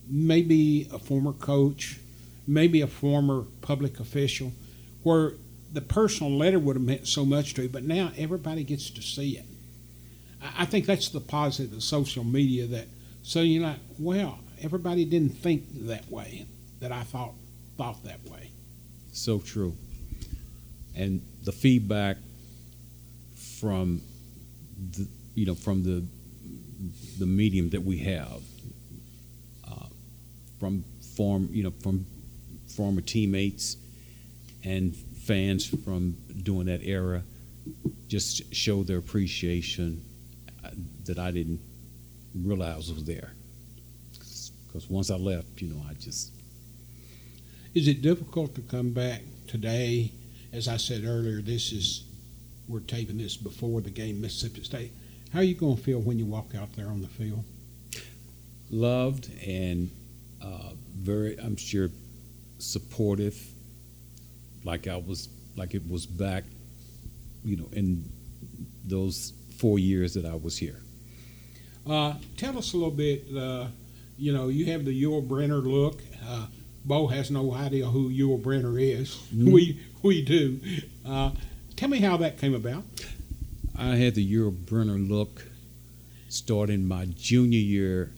[0.07, 1.99] maybe a former coach,
[2.47, 4.51] maybe a former public official,
[5.03, 5.33] where
[5.71, 9.01] the personal letter would have meant so much to you, but now everybody gets to
[9.01, 9.45] see it.
[10.57, 12.87] I think that's the positive of social media that
[13.23, 16.45] so you're like, well, everybody didn't think that way
[16.79, 17.33] that I thought
[17.77, 18.51] thought that way.
[19.13, 19.75] So true.
[20.95, 22.17] And the feedback
[23.59, 24.01] from
[24.91, 26.03] the you know from the
[27.19, 28.41] the medium that we have
[29.67, 29.85] uh,
[30.59, 30.83] from
[31.15, 32.05] form you know from
[32.75, 33.77] former teammates
[34.63, 37.21] and fans from during that era
[38.07, 40.03] just show their appreciation
[40.65, 40.69] uh,
[41.05, 41.61] that I didn't
[42.35, 43.31] realize was there.
[44.67, 46.31] Because once I left, you know, I just
[47.73, 50.11] Is it difficult to come back today?
[50.51, 52.03] As I said earlier, this is
[52.67, 54.91] we're taping this before the game Mississippi State.
[55.33, 57.43] How are you going to feel when you walk out there on the field?
[58.71, 59.91] loved and
[60.41, 61.89] uh, very, I'm sure,
[62.57, 63.39] supportive.
[64.63, 66.45] Like I was, like it was back,
[67.43, 68.09] you know, in
[68.85, 70.79] those four years that I was here.
[71.87, 73.25] Uh, tell us a little bit.
[73.35, 73.67] Uh,
[74.17, 76.01] you know, you have the Yul Brynner look.
[76.25, 76.45] Uh,
[76.85, 79.19] Bo has no idea who Yul Brynner is.
[79.35, 80.59] We we do.
[81.05, 81.31] Uh,
[81.75, 82.83] tell me how that came about.
[83.81, 85.43] I had the Yul Brynner look
[86.29, 88.13] starting my junior year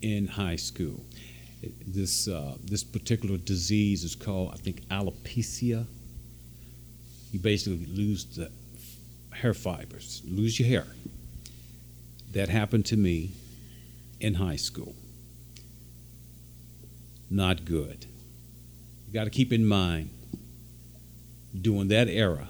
[0.00, 1.04] in high school.
[1.86, 5.84] This uh, this particular disease is called, I think, alopecia.
[7.30, 8.50] You basically lose the
[9.32, 10.86] hair fibers, lose your hair.
[12.32, 13.32] That happened to me
[14.18, 14.94] in high school.
[17.28, 18.06] Not good.
[19.06, 20.08] You got to keep in mind,
[21.60, 22.48] during that era,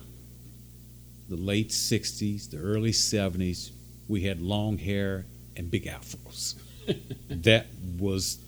[1.31, 3.71] the late 60s, the early 70s,
[4.09, 5.25] we had long hair
[5.57, 6.57] and big afros.
[7.31, 7.67] that
[7.99, 8.39] was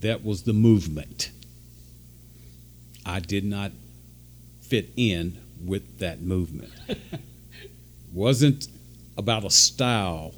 [0.00, 1.30] that was the movement.
[3.04, 3.72] I did not
[4.60, 6.72] fit in with that movement.
[8.12, 8.68] Wasn't
[9.16, 10.34] about a style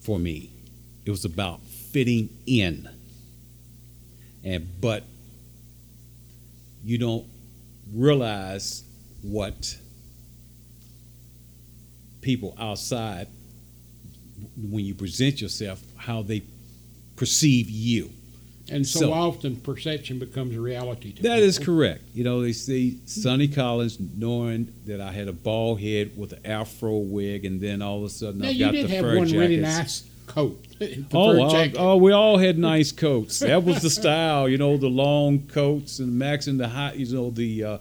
[0.00, 0.50] for me.
[1.04, 2.88] It was about fitting in.
[4.44, 5.02] And but
[6.84, 7.26] you don't
[7.92, 8.84] realize
[9.22, 9.76] what
[12.24, 13.28] people outside
[14.70, 16.42] when you present yourself how they
[17.16, 18.10] perceive you
[18.70, 21.12] And so, So- often perception becomes a reality.
[21.12, 21.74] To that is people.
[21.76, 26.32] correct you know they see sonny collins knowing that i had a bald head with
[26.32, 29.18] an afro wig and then all of a sudden Now you got the have fur
[29.18, 30.58] one really nice coat.
[31.12, 33.38] Oh, oh, we all had nice coats.
[33.38, 37.06] That was the style, you know, the long coats and max and the high, you
[37.14, 37.78] know, the uh,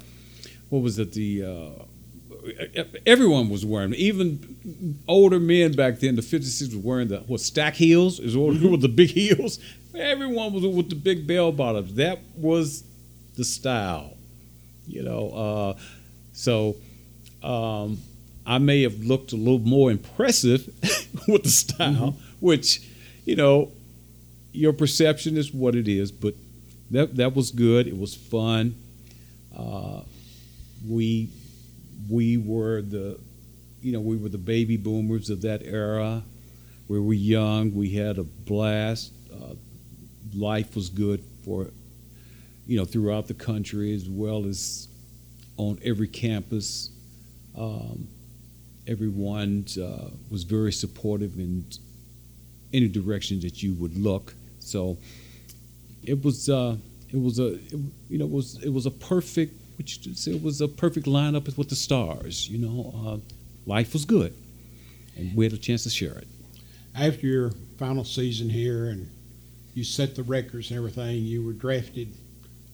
[0.70, 1.12] what was it?
[1.14, 1.84] The uh,
[3.06, 4.00] everyone was wearing, them.
[4.00, 6.16] even older men back then.
[6.16, 9.60] The 56 was wearing the what stack heels is what with the big heels.
[9.96, 11.96] Everyone was with the big bell bottoms.
[11.96, 12.84] That was
[13.36, 14.16] the style,
[14.88, 15.30] you know.
[15.30, 15.80] Uh,
[16.34, 16.76] so
[17.44, 18.00] um,
[18.46, 20.68] I may have looked a little more impressive
[21.28, 22.82] with the style, which,
[23.26, 23.72] you know,
[24.52, 26.12] your perception is what it is.
[26.12, 26.34] But
[26.92, 27.88] that that was good.
[27.88, 28.76] It was fun.
[29.56, 30.02] Uh,
[30.88, 31.30] we
[32.10, 33.20] we were the,
[33.82, 36.24] you know, we were the baby boomers of that era.
[36.88, 37.74] we were young.
[37.74, 39.14] We had a blast.
[39.32, 39.56] Uh,
[40.36, 41.72] life was good for,
[42.68, 44.88] you know, throughout the country as well as
[45.58, 46.90] on every campus.
[47.58, 48.08] Um,
[48.88, 51.66] everyone uh, was very supportive in
[52.74, 54.34] any direction that you would look.
[54.60, 54.98] So
[56.04, 56.76] it was uh,
[57.12, 60.62] it was a it, you know it was it was a perfect which it was
[60.62, 62.50] a perfect lineup with the stars.
[62.50, 63.18] You know, uh,
[63.66, 64.34] life was good,
[65.18, 66.28] and we had a chance to share it.
[66.96, 69.10] After your final season here, and
[69.74, 72.14] you set the records and everything, you were drafted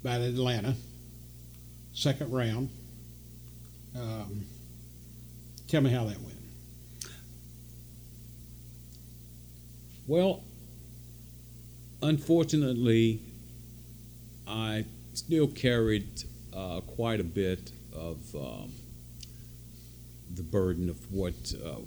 [0.04, 0.76] by Atlanta,
[1.94, 2.70] second round.
[3.98, 4.46] Um,
[5.68, 6.38] tell me how that went.
[10.06, 10.44] Well,
[12.04, 13.20] unfortunately,
[14.48, 16.24] I still carried
[16.56, 18.72] uh, quite a bit of um,
[20.36, 21.34] the burden of what
[21.66, 21.80] uh,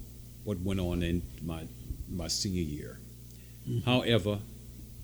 [0.45, 1.65] what went on in my
[2.11, 2.99] my senior year.
[3.69, 3.91] Mm-hmm.
[3.91, 4.39] However,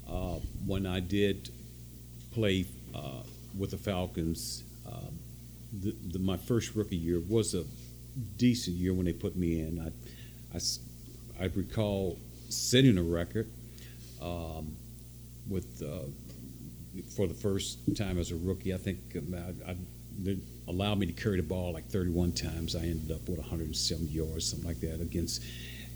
[0.09, 1.51] uh, when I did
[2.33, 3.23] play uh,
[3.57, 5.19] with the Falcons, um,
[5.73, 7.65] the, the, my first rookie year was a
[8.37, 9.81] decent year when they put me in.
[9.81, 12.19] I, I, I recall
[12.49, 13.49] setting a record
[14.21, 14.77] um,
[15.49, 16.07] with uh,
[17.03, 18.75] for the first time as a rookie.
[18.75, 19.77] I think um, I, I,
[20.19, 22.77] they allowed me to carry the ball like 31 times.
[22.77, 25.43] I ended up with 170 yards, something like that, against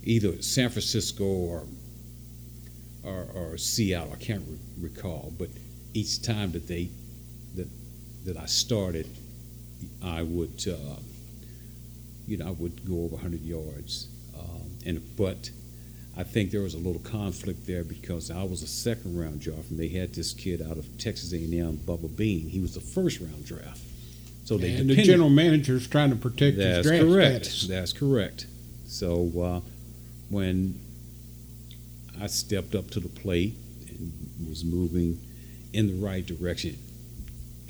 [0.04, 1.66] either San Francisco or
[3.04, 4.12] or, or Seattle.
[4.12, 5.48] I can't re- recall, but
[5.94, 6.88] each time that they
[7.56, 7.68] that
[8.24, 9.06] that I started,
[10.02, 10.96] I would uh,
[12.26, 15.50] you know I would go over 100 yards, um, and but
[16.16, 19.70] I think there was a little conflict there because I was a second round draft,
[19.70, 22.48] and they had this kid out of Texas A&M, Bubba Bean.
[22.48, 23.80] He was the first round draft.
[24.44, 27.44] So they and the general manager is trying to protect That's his draft correct.
[27.46, 27.68] status.
[27.68, 28.46] That's correct.
[28.86, 29.60] So uh,
[30.28, 30.78] when
[32.20, 33.54] I stepped up to the plate
[33.88, 34.12] and
[34.48, 35.18] was moving
[35.72, 36.76] in the right direction,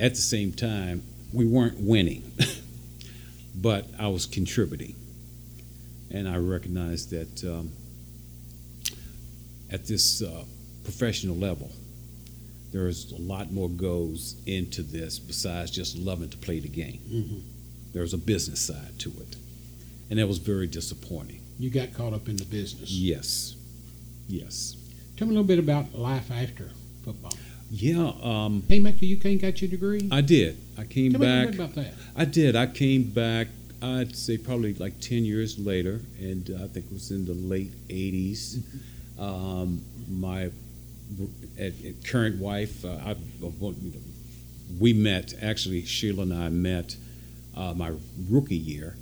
[0.01, 2.33] at the same time we weren't winning,
[3.55, 4.97] but I was contributing,
[6.11, 7.45] and I recognized that.
[7.45, 7.71] Um,
[9.73, 10.45] at this uh,
[10.85, 11.71] professional level,
[12.73, 17.01] there's a lot more goes into this besides just loving to play the game.
[17.09, 17.39] Mm-hmm.
[17.93, 19.37] There's a business side to it,
[20.11, 21.41] and that was very disappointing.
[21.59, 22.91] You got caught up in the business.
[22.91, 23.57] Yes,
[24.29, 24.77] yes.
[25.17, 26.71] Tell me a little bit about life after
[27.05, 27.33] football.
[27.71, 30.09] Yeah, um, came back to UK and got your degree.
[30.11, 30.59] I did.
[30.79, 31.21] I came back.
[31.21, 31.49] Tell back.
[31.51, 31.95] Me about that.
[32.17, 32.57] I did.
[32.57, 33.49] I came back.
[33.83, 37.73] I'd say probably like ten years later, and I think it was in the late
[37.89, 38.57] '80s.
[38.57, 38.79] Mm-hmm.
[39.19, 40.51] Um, my
[42.05, 43.17] current wife, uh, I,
[44.79, 46.97] we met, actually, Sheila and I met
[47.57, 47.93] uh, my
[48.31, 48.97] rookie year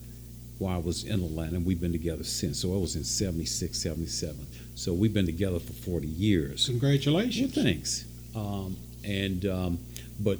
[0.59, 1.57] while I was in Atlanta.
[1.57, 2.61] And we've been together since.
[2.61, 4.47] So I was in 76, 77.
[4.75, 6.67] So we've been together for 40 years.
[6.67, 7.55] Congratulations.
[7.55, 8.05] Well, thanks.
[8.35, 9.79] Um, and, um,
[10.19, 10.39] but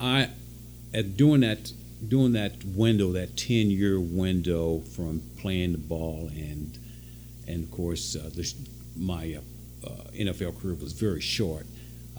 [0.00, 0.30] I,
[0.94, 1.72] at doing that,
[2.06, 6.78] doing that window, that 10 year window from playing the ball and
[7.48, 8.52] and of course, uh, the,
[8.96, 9.38] my
[9.84, 11.66] uh, NFL career was very short.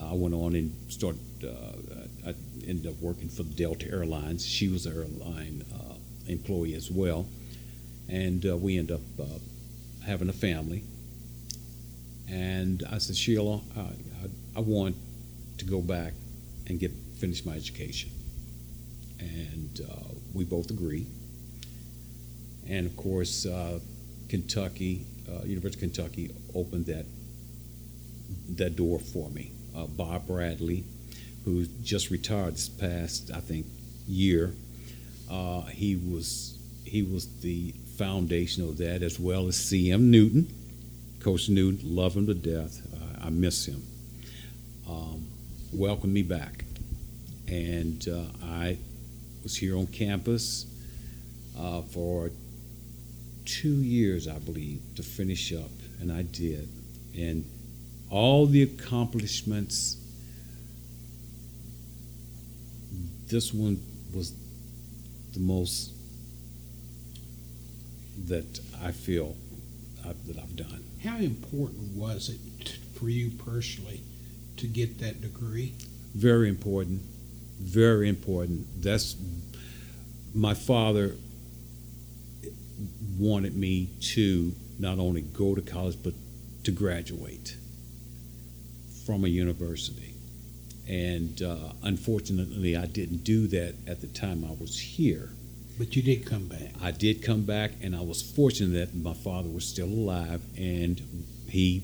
[0.02, 1.20] I went on and started.
[1.44, 2.34] Uh, I
[2.68, 4.46] ended up working for Delta Airlines.
[4.46, 5.96] She was an airline uh,
[6.28, 7.26] employee as well,
[8.10, 9.30] and uh, we ended up
[10.06, 10.84] having a family.
[12.30, 14.96] And I said, Sheila, I, I, I want
[15.58, 16.14] to go back
[16.68, 18.12] and get finish my education.
[19.20, 21.08] And uh, we both agreed.
[22.70, 23.80] And of course, uh,
[24.30, 27.06] Kentucky uh, University of Kentucky opened that
[28.56, 29.52] that door for me.
[29.76, 30.84] Uh, Bob Bradley,
[31.46, 33.66] who just retired this past I think
[34.08, 34.54] year,
[35.30, 40.12] uh, he was he was the foundation of that as well as C.M.
[40.12, 40.48] Newton,
[41.20, 42.82] Coach Newton, love him to death.
[43.28, 43.84] I miss him.
[44.90, 45.28] Um,
[45.74, 46.64] welcomed me back,
[47.46, 48.78] and uh, I
[49.44, 50.66] was here on campus
[51.60, 52.32] uh, for
[53.48, 55.72] two years, I believe, to finish up,
[56.02, 56.68] and I did.
[57.18, 57.46] And
[58.10, 59.98] all the accomplishments,
[63.28, 63.82] this one
[64.14, 64.34] was
[65.34, 65.94] the most
[68.26, 69.36] that I feel
[70.06, 70.84] I, that I've done.
[71.04, 74.02] How important was it for you personally
[74.58, 75.74] to get that degree?
[76.16, 77.02] Very important.
[77.60, 78.66] Very important.
[78.82, 79.16] That's
[80.34, 81.16] my father
[83.18, 86.14] wanted me to not only go to college but
[86.64, 87.56] to graduate
[89.06, 90.14] from a university.
[90.88, 95.30] And uh, unfortunately, I didn't do that at the time I was here.
[95.78, 96.72] But you did come back.
[96.82, 101.02] I did come back, and I was fortunate that my father was still alive, and
[101.50, 101.84] he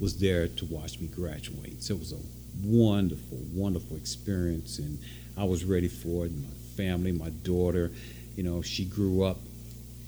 [0.00, 1.82] was there to watch me graduate.
[1.82, 2.20] So it was a
[2.64, 4.98] wonderful, wonderful experience, and
[5.36, 6.32] I was ready for it.
[6.32, 7.90] My family, my daughter,
[8.36, 9.38] you know, she grew up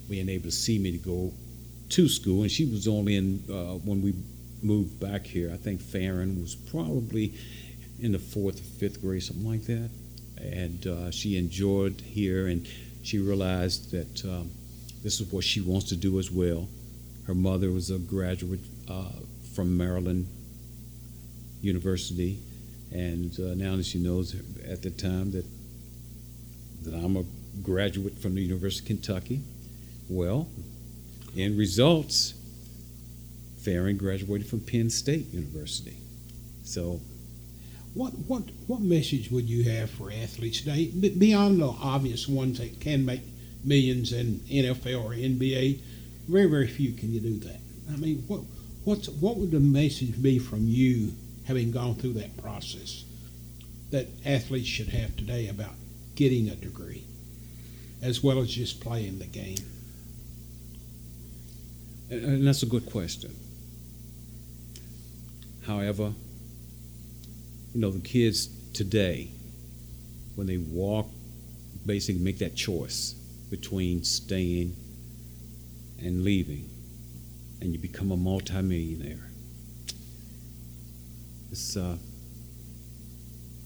[0.09, 1.33] being able to see me to go
[1.91, 4.15] to school, and she was only in uh, when we
[4.63, 5.51] moved back here.
[5.53, 7.35] I think Farron was probably
[8.01, 9.91] in the fourth or fifth grade, something like that,
[10.39, 12.67] and uh, she enjoyed here, and
[13.03, 14.51] she realized that um,
[15.03, 16.69] this is what she wants to do as well.
[17.27, 19.11] Her mother was a graduate uh,
[19.55, 20.27] from Maryland
[21.61, 22.39] University,
[22.93, 24.35] and uh, now that she knows
[24.67, 25.45] at the time that
[26.83, 27.25] that I'm a
[27.63, 29.43] graduate from the University of Kentucky,
[30.09, 30.49] well,
[31.37, 32.35] in results,
[33.59, 35.97] Farron graduated from Penn State University.
[36.65, 37.01] So,
[37.95, 42.81] what what what message would you have for athletes today beyond the obvious ones that
[42.81, 43.23] can make
[43.65, 45.81] millions in NFL or NBA?
[46.29, 47.61] Very very few can you do that.
[47.93, 48.41] I mean, what
[48.85, 51.13] what's what would the message be from you,
[51.47, 53.05] having gone through that process,
[53.91, 55.75] that athletes should have today about
[56.15, 57.05] getting a degree,
[58.03, 59.78] as well as just playing the game?
[62.11, 63.35] And that's a good question.
[65.67, 66.13] However,
[67.75, 69.29] you know, the kids today,
[70.35, 71.07] when they walk,
[71.85, 73.13] basically make that choice
[73.51, 74.75] between staying
[76.01, 76.69] and leaving,
[77.61, 79.29] and you become a multimillionaire.
[81.51, 81.97] It's uh,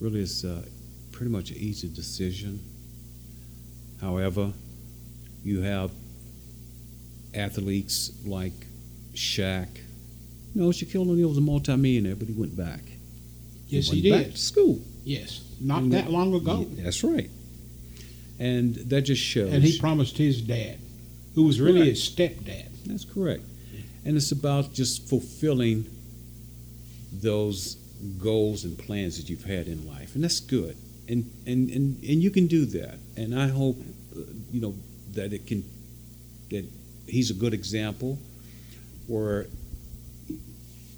[0.01, 0.63] really is uh,
[1.13, 2.61] pretty much an easy decision.
[4.01, 4.53] However,
[5.45, 5.91] you have
[7.35, 8.53] athletes like
[9.15, 9.69] Shaq.
[10.55, 12.81] No, Shaquille O'Neal was a multimillionaire, but he went back.
[13.69, 14.27] Yes, he, he went did.
[14.29, 14.81] Back to school.
[15.05, 16.65] Yes, not And that that- long ago.
[16.77, 17.31] That's right.
[18.39, 19.53] And that just shows.
[19.53, 20.79] And he promised his dad,
[21.35, 21.89] who was really Right.
[21.91, 22.67] his stepdad.
[22.87, 23.43] That's correct.
[24.05, 25.85] And it's about just fulfilling
[27.13, 27.77] those
[28.19, 30.15] goals and plans that you've had in life.
[30.15, 30.77] And that's good.
[31.09, 32.99] And and and, and you can do that.
[33.17, 33.77] And I hope
[34.17, 34.21] uh,
[34.53, 34.75] you know
[35.13, 35.63] that it can
[36.51, 36.65] that
[37.07, 38.19] he's a good example
[39.07, 39.47] where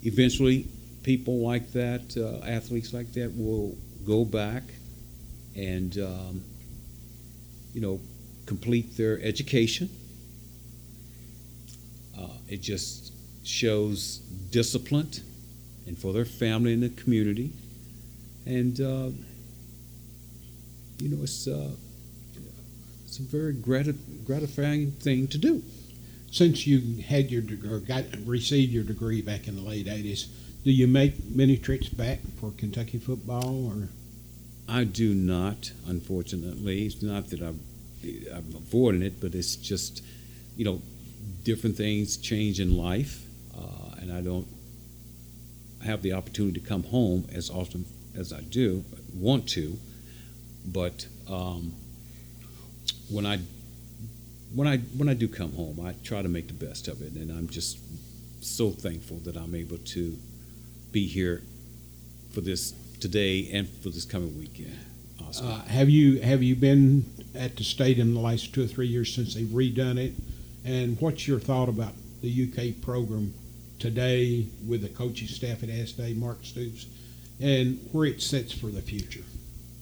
[0.03, 0.67] eventually
[1.03, 3.77] people like that, uh, athletes like that will
[4.07, 4.63] go back
[5.57, 6.43] and um,
[7.73, 8.01] you know
[8.47, 9.89] complete their education
[12.19, 13.13] uh, it just
[13.45, 14.19] shows
[14.51, 15.11] discipline
[15.87, 17.51] and for their family and the community.
[18.47, 19.11] And, uh,
[20.99, 21.71] you know, it's, uh,
[23.07, 25.63] it's a very grati- gratifying thing to do.
[26.35, 30.27] Since you had your degree, got received your degree back in the late '80s,
[30.65, 33.89] do you make many trips back for Kentucky football, or
[34.69, 36.87] I do not, unfortunately.
[36.87, 37.61] It's not that I'm,
[38.35, 40.03] I'm avoiding it, but it's just,
[40.57, 40.83] you know,
[41.45, 43.25] different things change in life,
[43.57, 44.49] uh, and I don't
[45.85, 47.85] have the opportunity to come home as often
[48.17, 49.79] as I do want to.
[50.67, 51.75] But um,
[53.09, 53.39] when I
[54.55, 57.13] when I when I do come home, I try to make the best of it,
[57.13, 57.79] and I'm just
[58.41, 60.17] so thankful that I'm able to
[60.93, 61.43] be here
[62.33, 64.79] for this today and for this coming weekend.
[65.27, 65.47] Awesome.
[65.47, 69.15] uh, have you have you been at the stadium the last two or three years
[69.15, 70.13] since they've redone it?
[70.65, 71.93] And what's your thought about
[72.23, 73.35] the UK program
[73.79, 76.87] today with the coaching staff at Asday, Mark Stoops,
[77.41, 79.25] and where it sits for the future?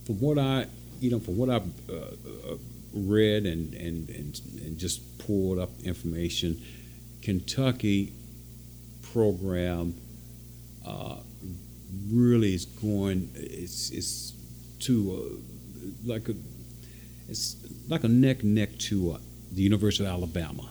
[0.04, 0.66] from what I,
[1.00, 2.56] you know, from what I've uh, uh,
[2.92, 6.60] read and, and, and, and just pulled up information,
[7.22, 8.12] Kentucky
[9.12, 9.94] program
[10.86, 11.16] uh,
[12.10, 13.30] really is going.
[13.34, 14.32] It's it's
[14.80, 16.34] to uh, like a
[17.28, 17.56] it's
[17.88, 19.18] like a neck neck to uh,
[19.52, 20.68] the University of Alabama.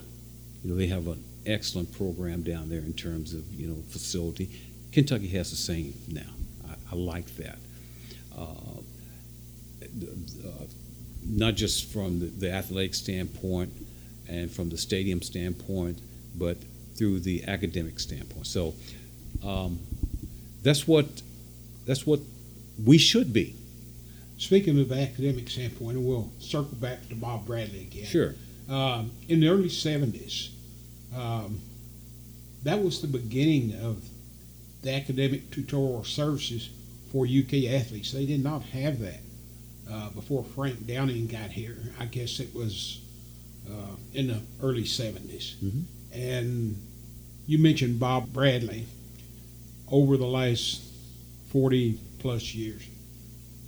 [0.63, 4.49] You know, they have an excellent program down there in terms of you know facility.
[4.91, 6.21] Kentucky has the same now.
[6.67, 7.57] I, I like that.
[11.25, 13.71] Not just from the, the athletic standpoint
[14.27, 15.99] and from the stadium standpoint,
[16.35, 16.57] but
[16.95, 18.47] through the academic standpoint.
[18.47, 18.73] So
[19.43, 19.79] um,
[20.63, 21.07] that's what
[21.85, 22.19] that's what
[22.83, 23.55] we should be.
[24.37, 28.05] Speaking of the academic standpoint, and we'll circle back to Bob Bradley again.
[28.05, 28.33] Sure.
[28.69, 30.49] Um, in the early 70s,
[31.15, 31.59] um,
[32.63, 34.03] that was the beginning of
[34.81, 36.69] the academic tutorial services
[37.11, 38.11] for UK athletes.
[38.11, 39.19] They did not have that
[39.91, 41.77] uh, before Frank Downing got here.
[41.99, 42.99] I guess it was
[43.69, 45.55] uh, in the early 70s.
[45.63, 45.83] Mhm.
[46.13, 46.81] And
[47.47, 48.85] you mentioned Bob Bradley
[49.89, 50.81] over the last
[51.51, 52.81] 40 plus years.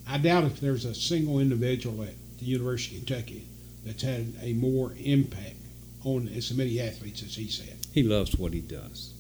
[0.08, 3.46] I doubt if there's a single individual at the University of Kentucky
[3.86, 5.56] that's had a more impact
[6.04, 7.78] on as many athletes as he said?
[7.94, 9.14] He loves what he does.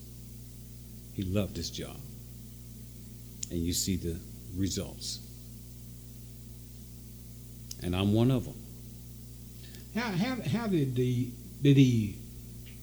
[1.13, 1.97] He loved his job.
[3.51, 4.17] And you see the
[4.55, 5.19] results.
[7.83, 8.55] And I'm one of them.
[9.95, 11.29] How, how, how did the
[11.61, 12.17] did he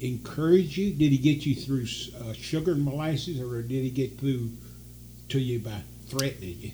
[0.00, 0.92] encourage you?
[0.92, 1.86] Did he get you through
[2.22, 4.50] uh, sugar and molasses, or did he get through
[5.28, 6.70] to you by threatening you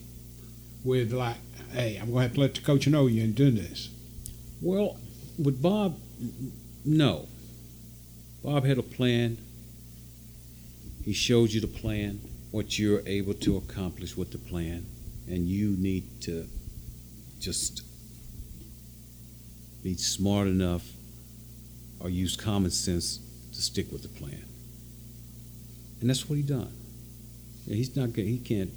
[0.84, 1.36] with like,
[1.72, 3.88] "Hey, I'm going to have to let the coach know you ain't doing this"?
[4.60, 4.98] Well,
[5.38, 5.98] with Bob,
[6.84, 7.28] no.
[8.42, 9.38] Bob had a plan.
[11.04, 12.20] He showed you the plan,
[12.50, 14.86] what you're able to accomplish with the plan,
[15.28, 16.48] and you need to
[17.40, 17.82] just
[19.86, 20.84] be smart enough
[22.00, 23.20] or use common sense
[23.52, 24.44] to stick with the plan.
[26.00, 26.72] And that's what he done.
[27.68, 28.72] He's not he can't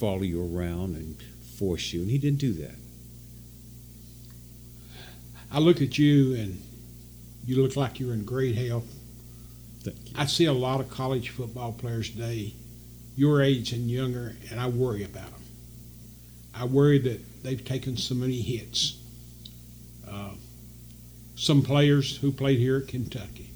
[0.00, 1.16] follow you around and
[1.56, 2.74] force you, and he didn't do that.
[5.52, 6.60] I look at you and
[7.46, 8.92] you look like you're in great health.
[10.16, 12.52] I see a lot of college football players today,
[13.16, 15.42] your age and younger, and I worry about them.
[16.52, 18.98] I worry that they've taken so many hits.
[20.10, 20.30] Uh,
[21.36, 23.50] some players who played here at Kentucky.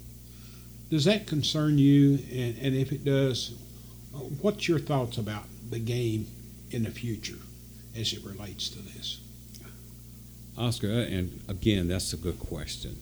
[0.89, 2.19] Does that concern you?
[2.31, 3.55] And, and if it does,
[4.41, 6.27] what's your thoughts about the game
[6.69, 7.39] in the future
[7.97, 9.19] as it relates to this?
[10.57, 12.95] Oscar, and again, that's a good question.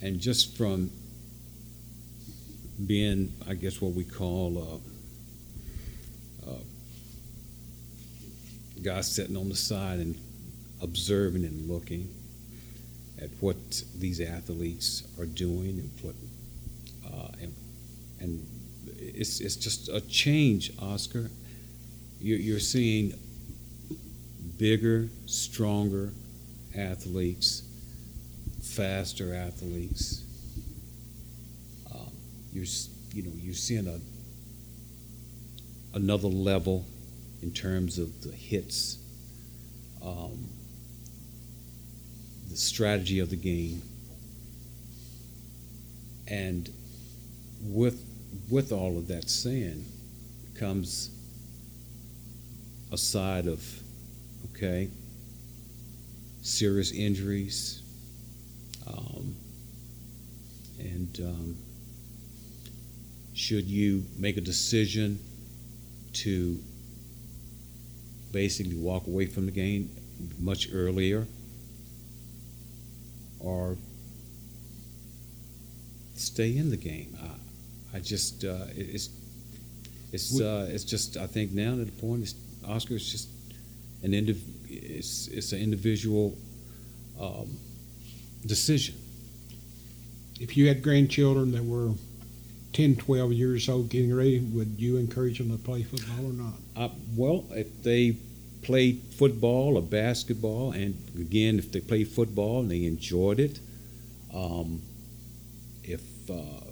[0.00, 0.90] And just from
[2.86, 4.80] being, I guess, what we call
[6.46, 6.54] a, a
[8.80, 10.16] guy sitting on the side and
[10.82, 12.08] observing and looking
[13.20, 13.56] at what
[13.96, 16.14] these athletes are doing and what
[17.06, 17.54] uh, and,
[18.20, 18.46] and
[18.98, 21.30] it's, it's just a change, Oscar.
[22.20, 23.14] You're, you're seeing
[24.58, 26.12] bigger, stronger
[26.76, 27.62] athletes,
[28.62, 30.24] faster athletes.
[31.94, 32.10] Um,
[32.52, 32.66] you're
[33.12, 33.98] you know you're seeing a
[35.96, 36.84] another level
[37.42, 38.98] in terms of the hits,
[40.04, 40.48] um,
[42.50, 43.82] the strategy of the game,
[46.26, 46.70] and
[47.62, 48.04] with
[48.50, 49.84] with all of that saying
[50.54, 51.10] comes
[52.92, 53.62] a side of
[54.50, 54.88] okay,
[56.42, 57.82] serious injuries,
[58.86, 59.34] um,
[60.78, 61.56] and um,
[63.34, 65.18] should you make a decision
[66.12, 66.58] to
[68.32, 69.90] basically walk away from the game
[70.38, 71.26] much earlier
[73.40, 73.76] or
[76.14, 77.16] stay in the game?
[77.22, 79.10] I, I just uh, it's
[80.12, 82.34] it's uh, it's just I think now to the point is
[82.66, 83.28] Oscar is just
[84.02, 86.36] an indiv- it's, it's an individual
[87.20, 87.56] um,
[88.46, 88.94] decision.
[90.40, 91.92] If you had grandchildren that were
[92.72, 96.52] 10, 12 years old getting ready, would you encourage them to play football or not?
[96.76, 98.16] Uh, well, if they
[98.62, 103.60] played football or basketball, and again, if they play football and they enjoyed it,
[104.34, 104.82] um,
[105.84, 106.68] if uh,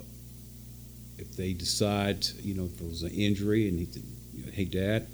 [1.19, 3.89] if they decide, you know, if there was an injury and he,
[4.53, 5.07] hey, Dad,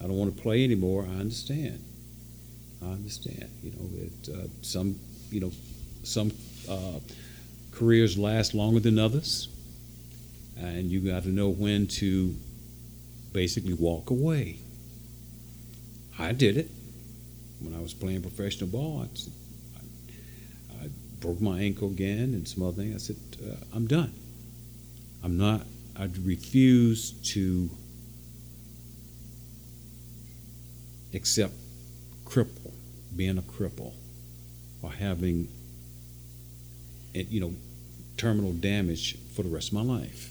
[0.00, 1.06] I don't want to play anymore.
[1.08, 1.82] I understand.
[2.82, 3.50] I understand.
[3.62, 4.98] You know, that uh, some,
[5.30, 5.52] you know,
[6.02, 6.32] some
[6.68, 6.98] uh,
[7.72, 9.48] careers last longer than others,
[10.56, 12.34] and you got to know when to
[13.32, 14.58] basically walk away.
[16.22, 16.70] I did it
[17.60, 19.02] when I was playing professional ball.
[19.02, 22.94] I, I broke my ankle again and some other things.
[22.94, 24.12] I said, uh, I'm done.
[25.24, 25.62] I'm not.
[25.96, 27.70] I refuse to
[31.12, 31.54] accept
[32.24, 32.72] cripple,
[33.14, 33.92] being a cripple,
[34.80, 35.48] or having,
[37.14, 37.52] you know,
[38.16, 40.30] terminal damage for the rest of my life.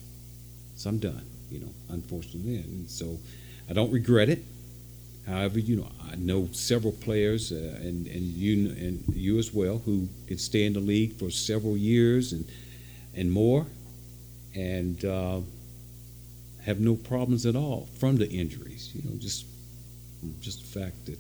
[0.76, 2.56] So I'm done, you know, unfortunately.
[2.58, 3.20] And so
[3.70, 4.44] I don't regret it.
[5.28, 9.78] However, you know, I know several players, uh, and and you and you as well,
[9.86, 12.46] who can stay in the league for several years and
[13.16, 13.68] and more,
[14.56, 15.42] and uh,
[16.64, 18.92] have no problems at all from the injuries.
[18.96, 19.46] You know, just
[20.42, 21.20] just the fact that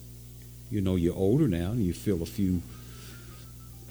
[0.72, 2.62] you know you're older now and you feel a few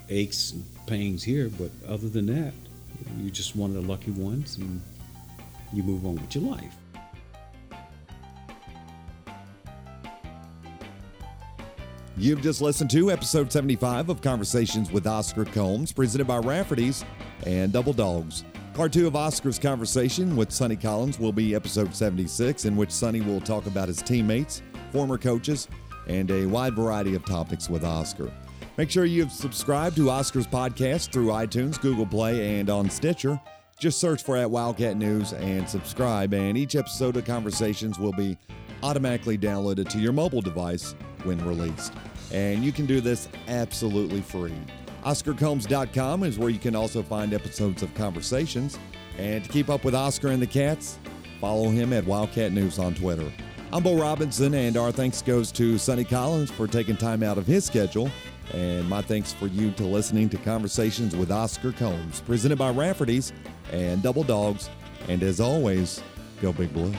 [0.09, 2.53] aches and pains here, but other than that,
[3.19, 4.81] you're just one of the lucky ones, and
[5.73, 6.75] you move on with your life.
[12.21, 17.03] You've just listened to episode 75 of Conversations with Oscar Combs, presented by Rafferty's
[17.47, 18.45] and Double Dogs.
[18.75, 23.23] Part two of Oscar's conversation with Sonny Collins will be episode 76, in which Sonny
[23.23, 24.61] will talk about his teammates,
[24.93, 25.67] former coaches,
[26.09, 28.31] and a wide variety of topics with Oscar.
[28.77, 33.41] Make sure you've subscribed to Oscar's podcast through iTunes, Google Play, and on Stitcher.
[33.79, 38.37] Just search for at Wildcat News and subscribe, and each episode of Conversations will be
[38.83, 40.95] automatically downloaded to your mobile device
[41.25, 41.95] when released.
[42.33, 44.55] And you can do this absolutely free.
[45.05, 48.79] OscarCombs.com is where you can also find episodes of Conversations.
[49.19, 50.99] And to keep up with Oscar and the Cats,
[51.41, 53.31] follow him at Wildcat News on Twitter.
[53.73, 57.47] I'm Bo Robinson, and our thanks goes to Sonny Collins for taking time out of
[57.47, 58.11] his schedule.
[58.53, 63.33] And my thanks for you to listening to Conversations with Oscar Combs, presented by Rafferty's
[63.71, 64.69] and Double Dogs.
[65.09, 66.03] And as always,
[66.43, 66.93] go Big Blue.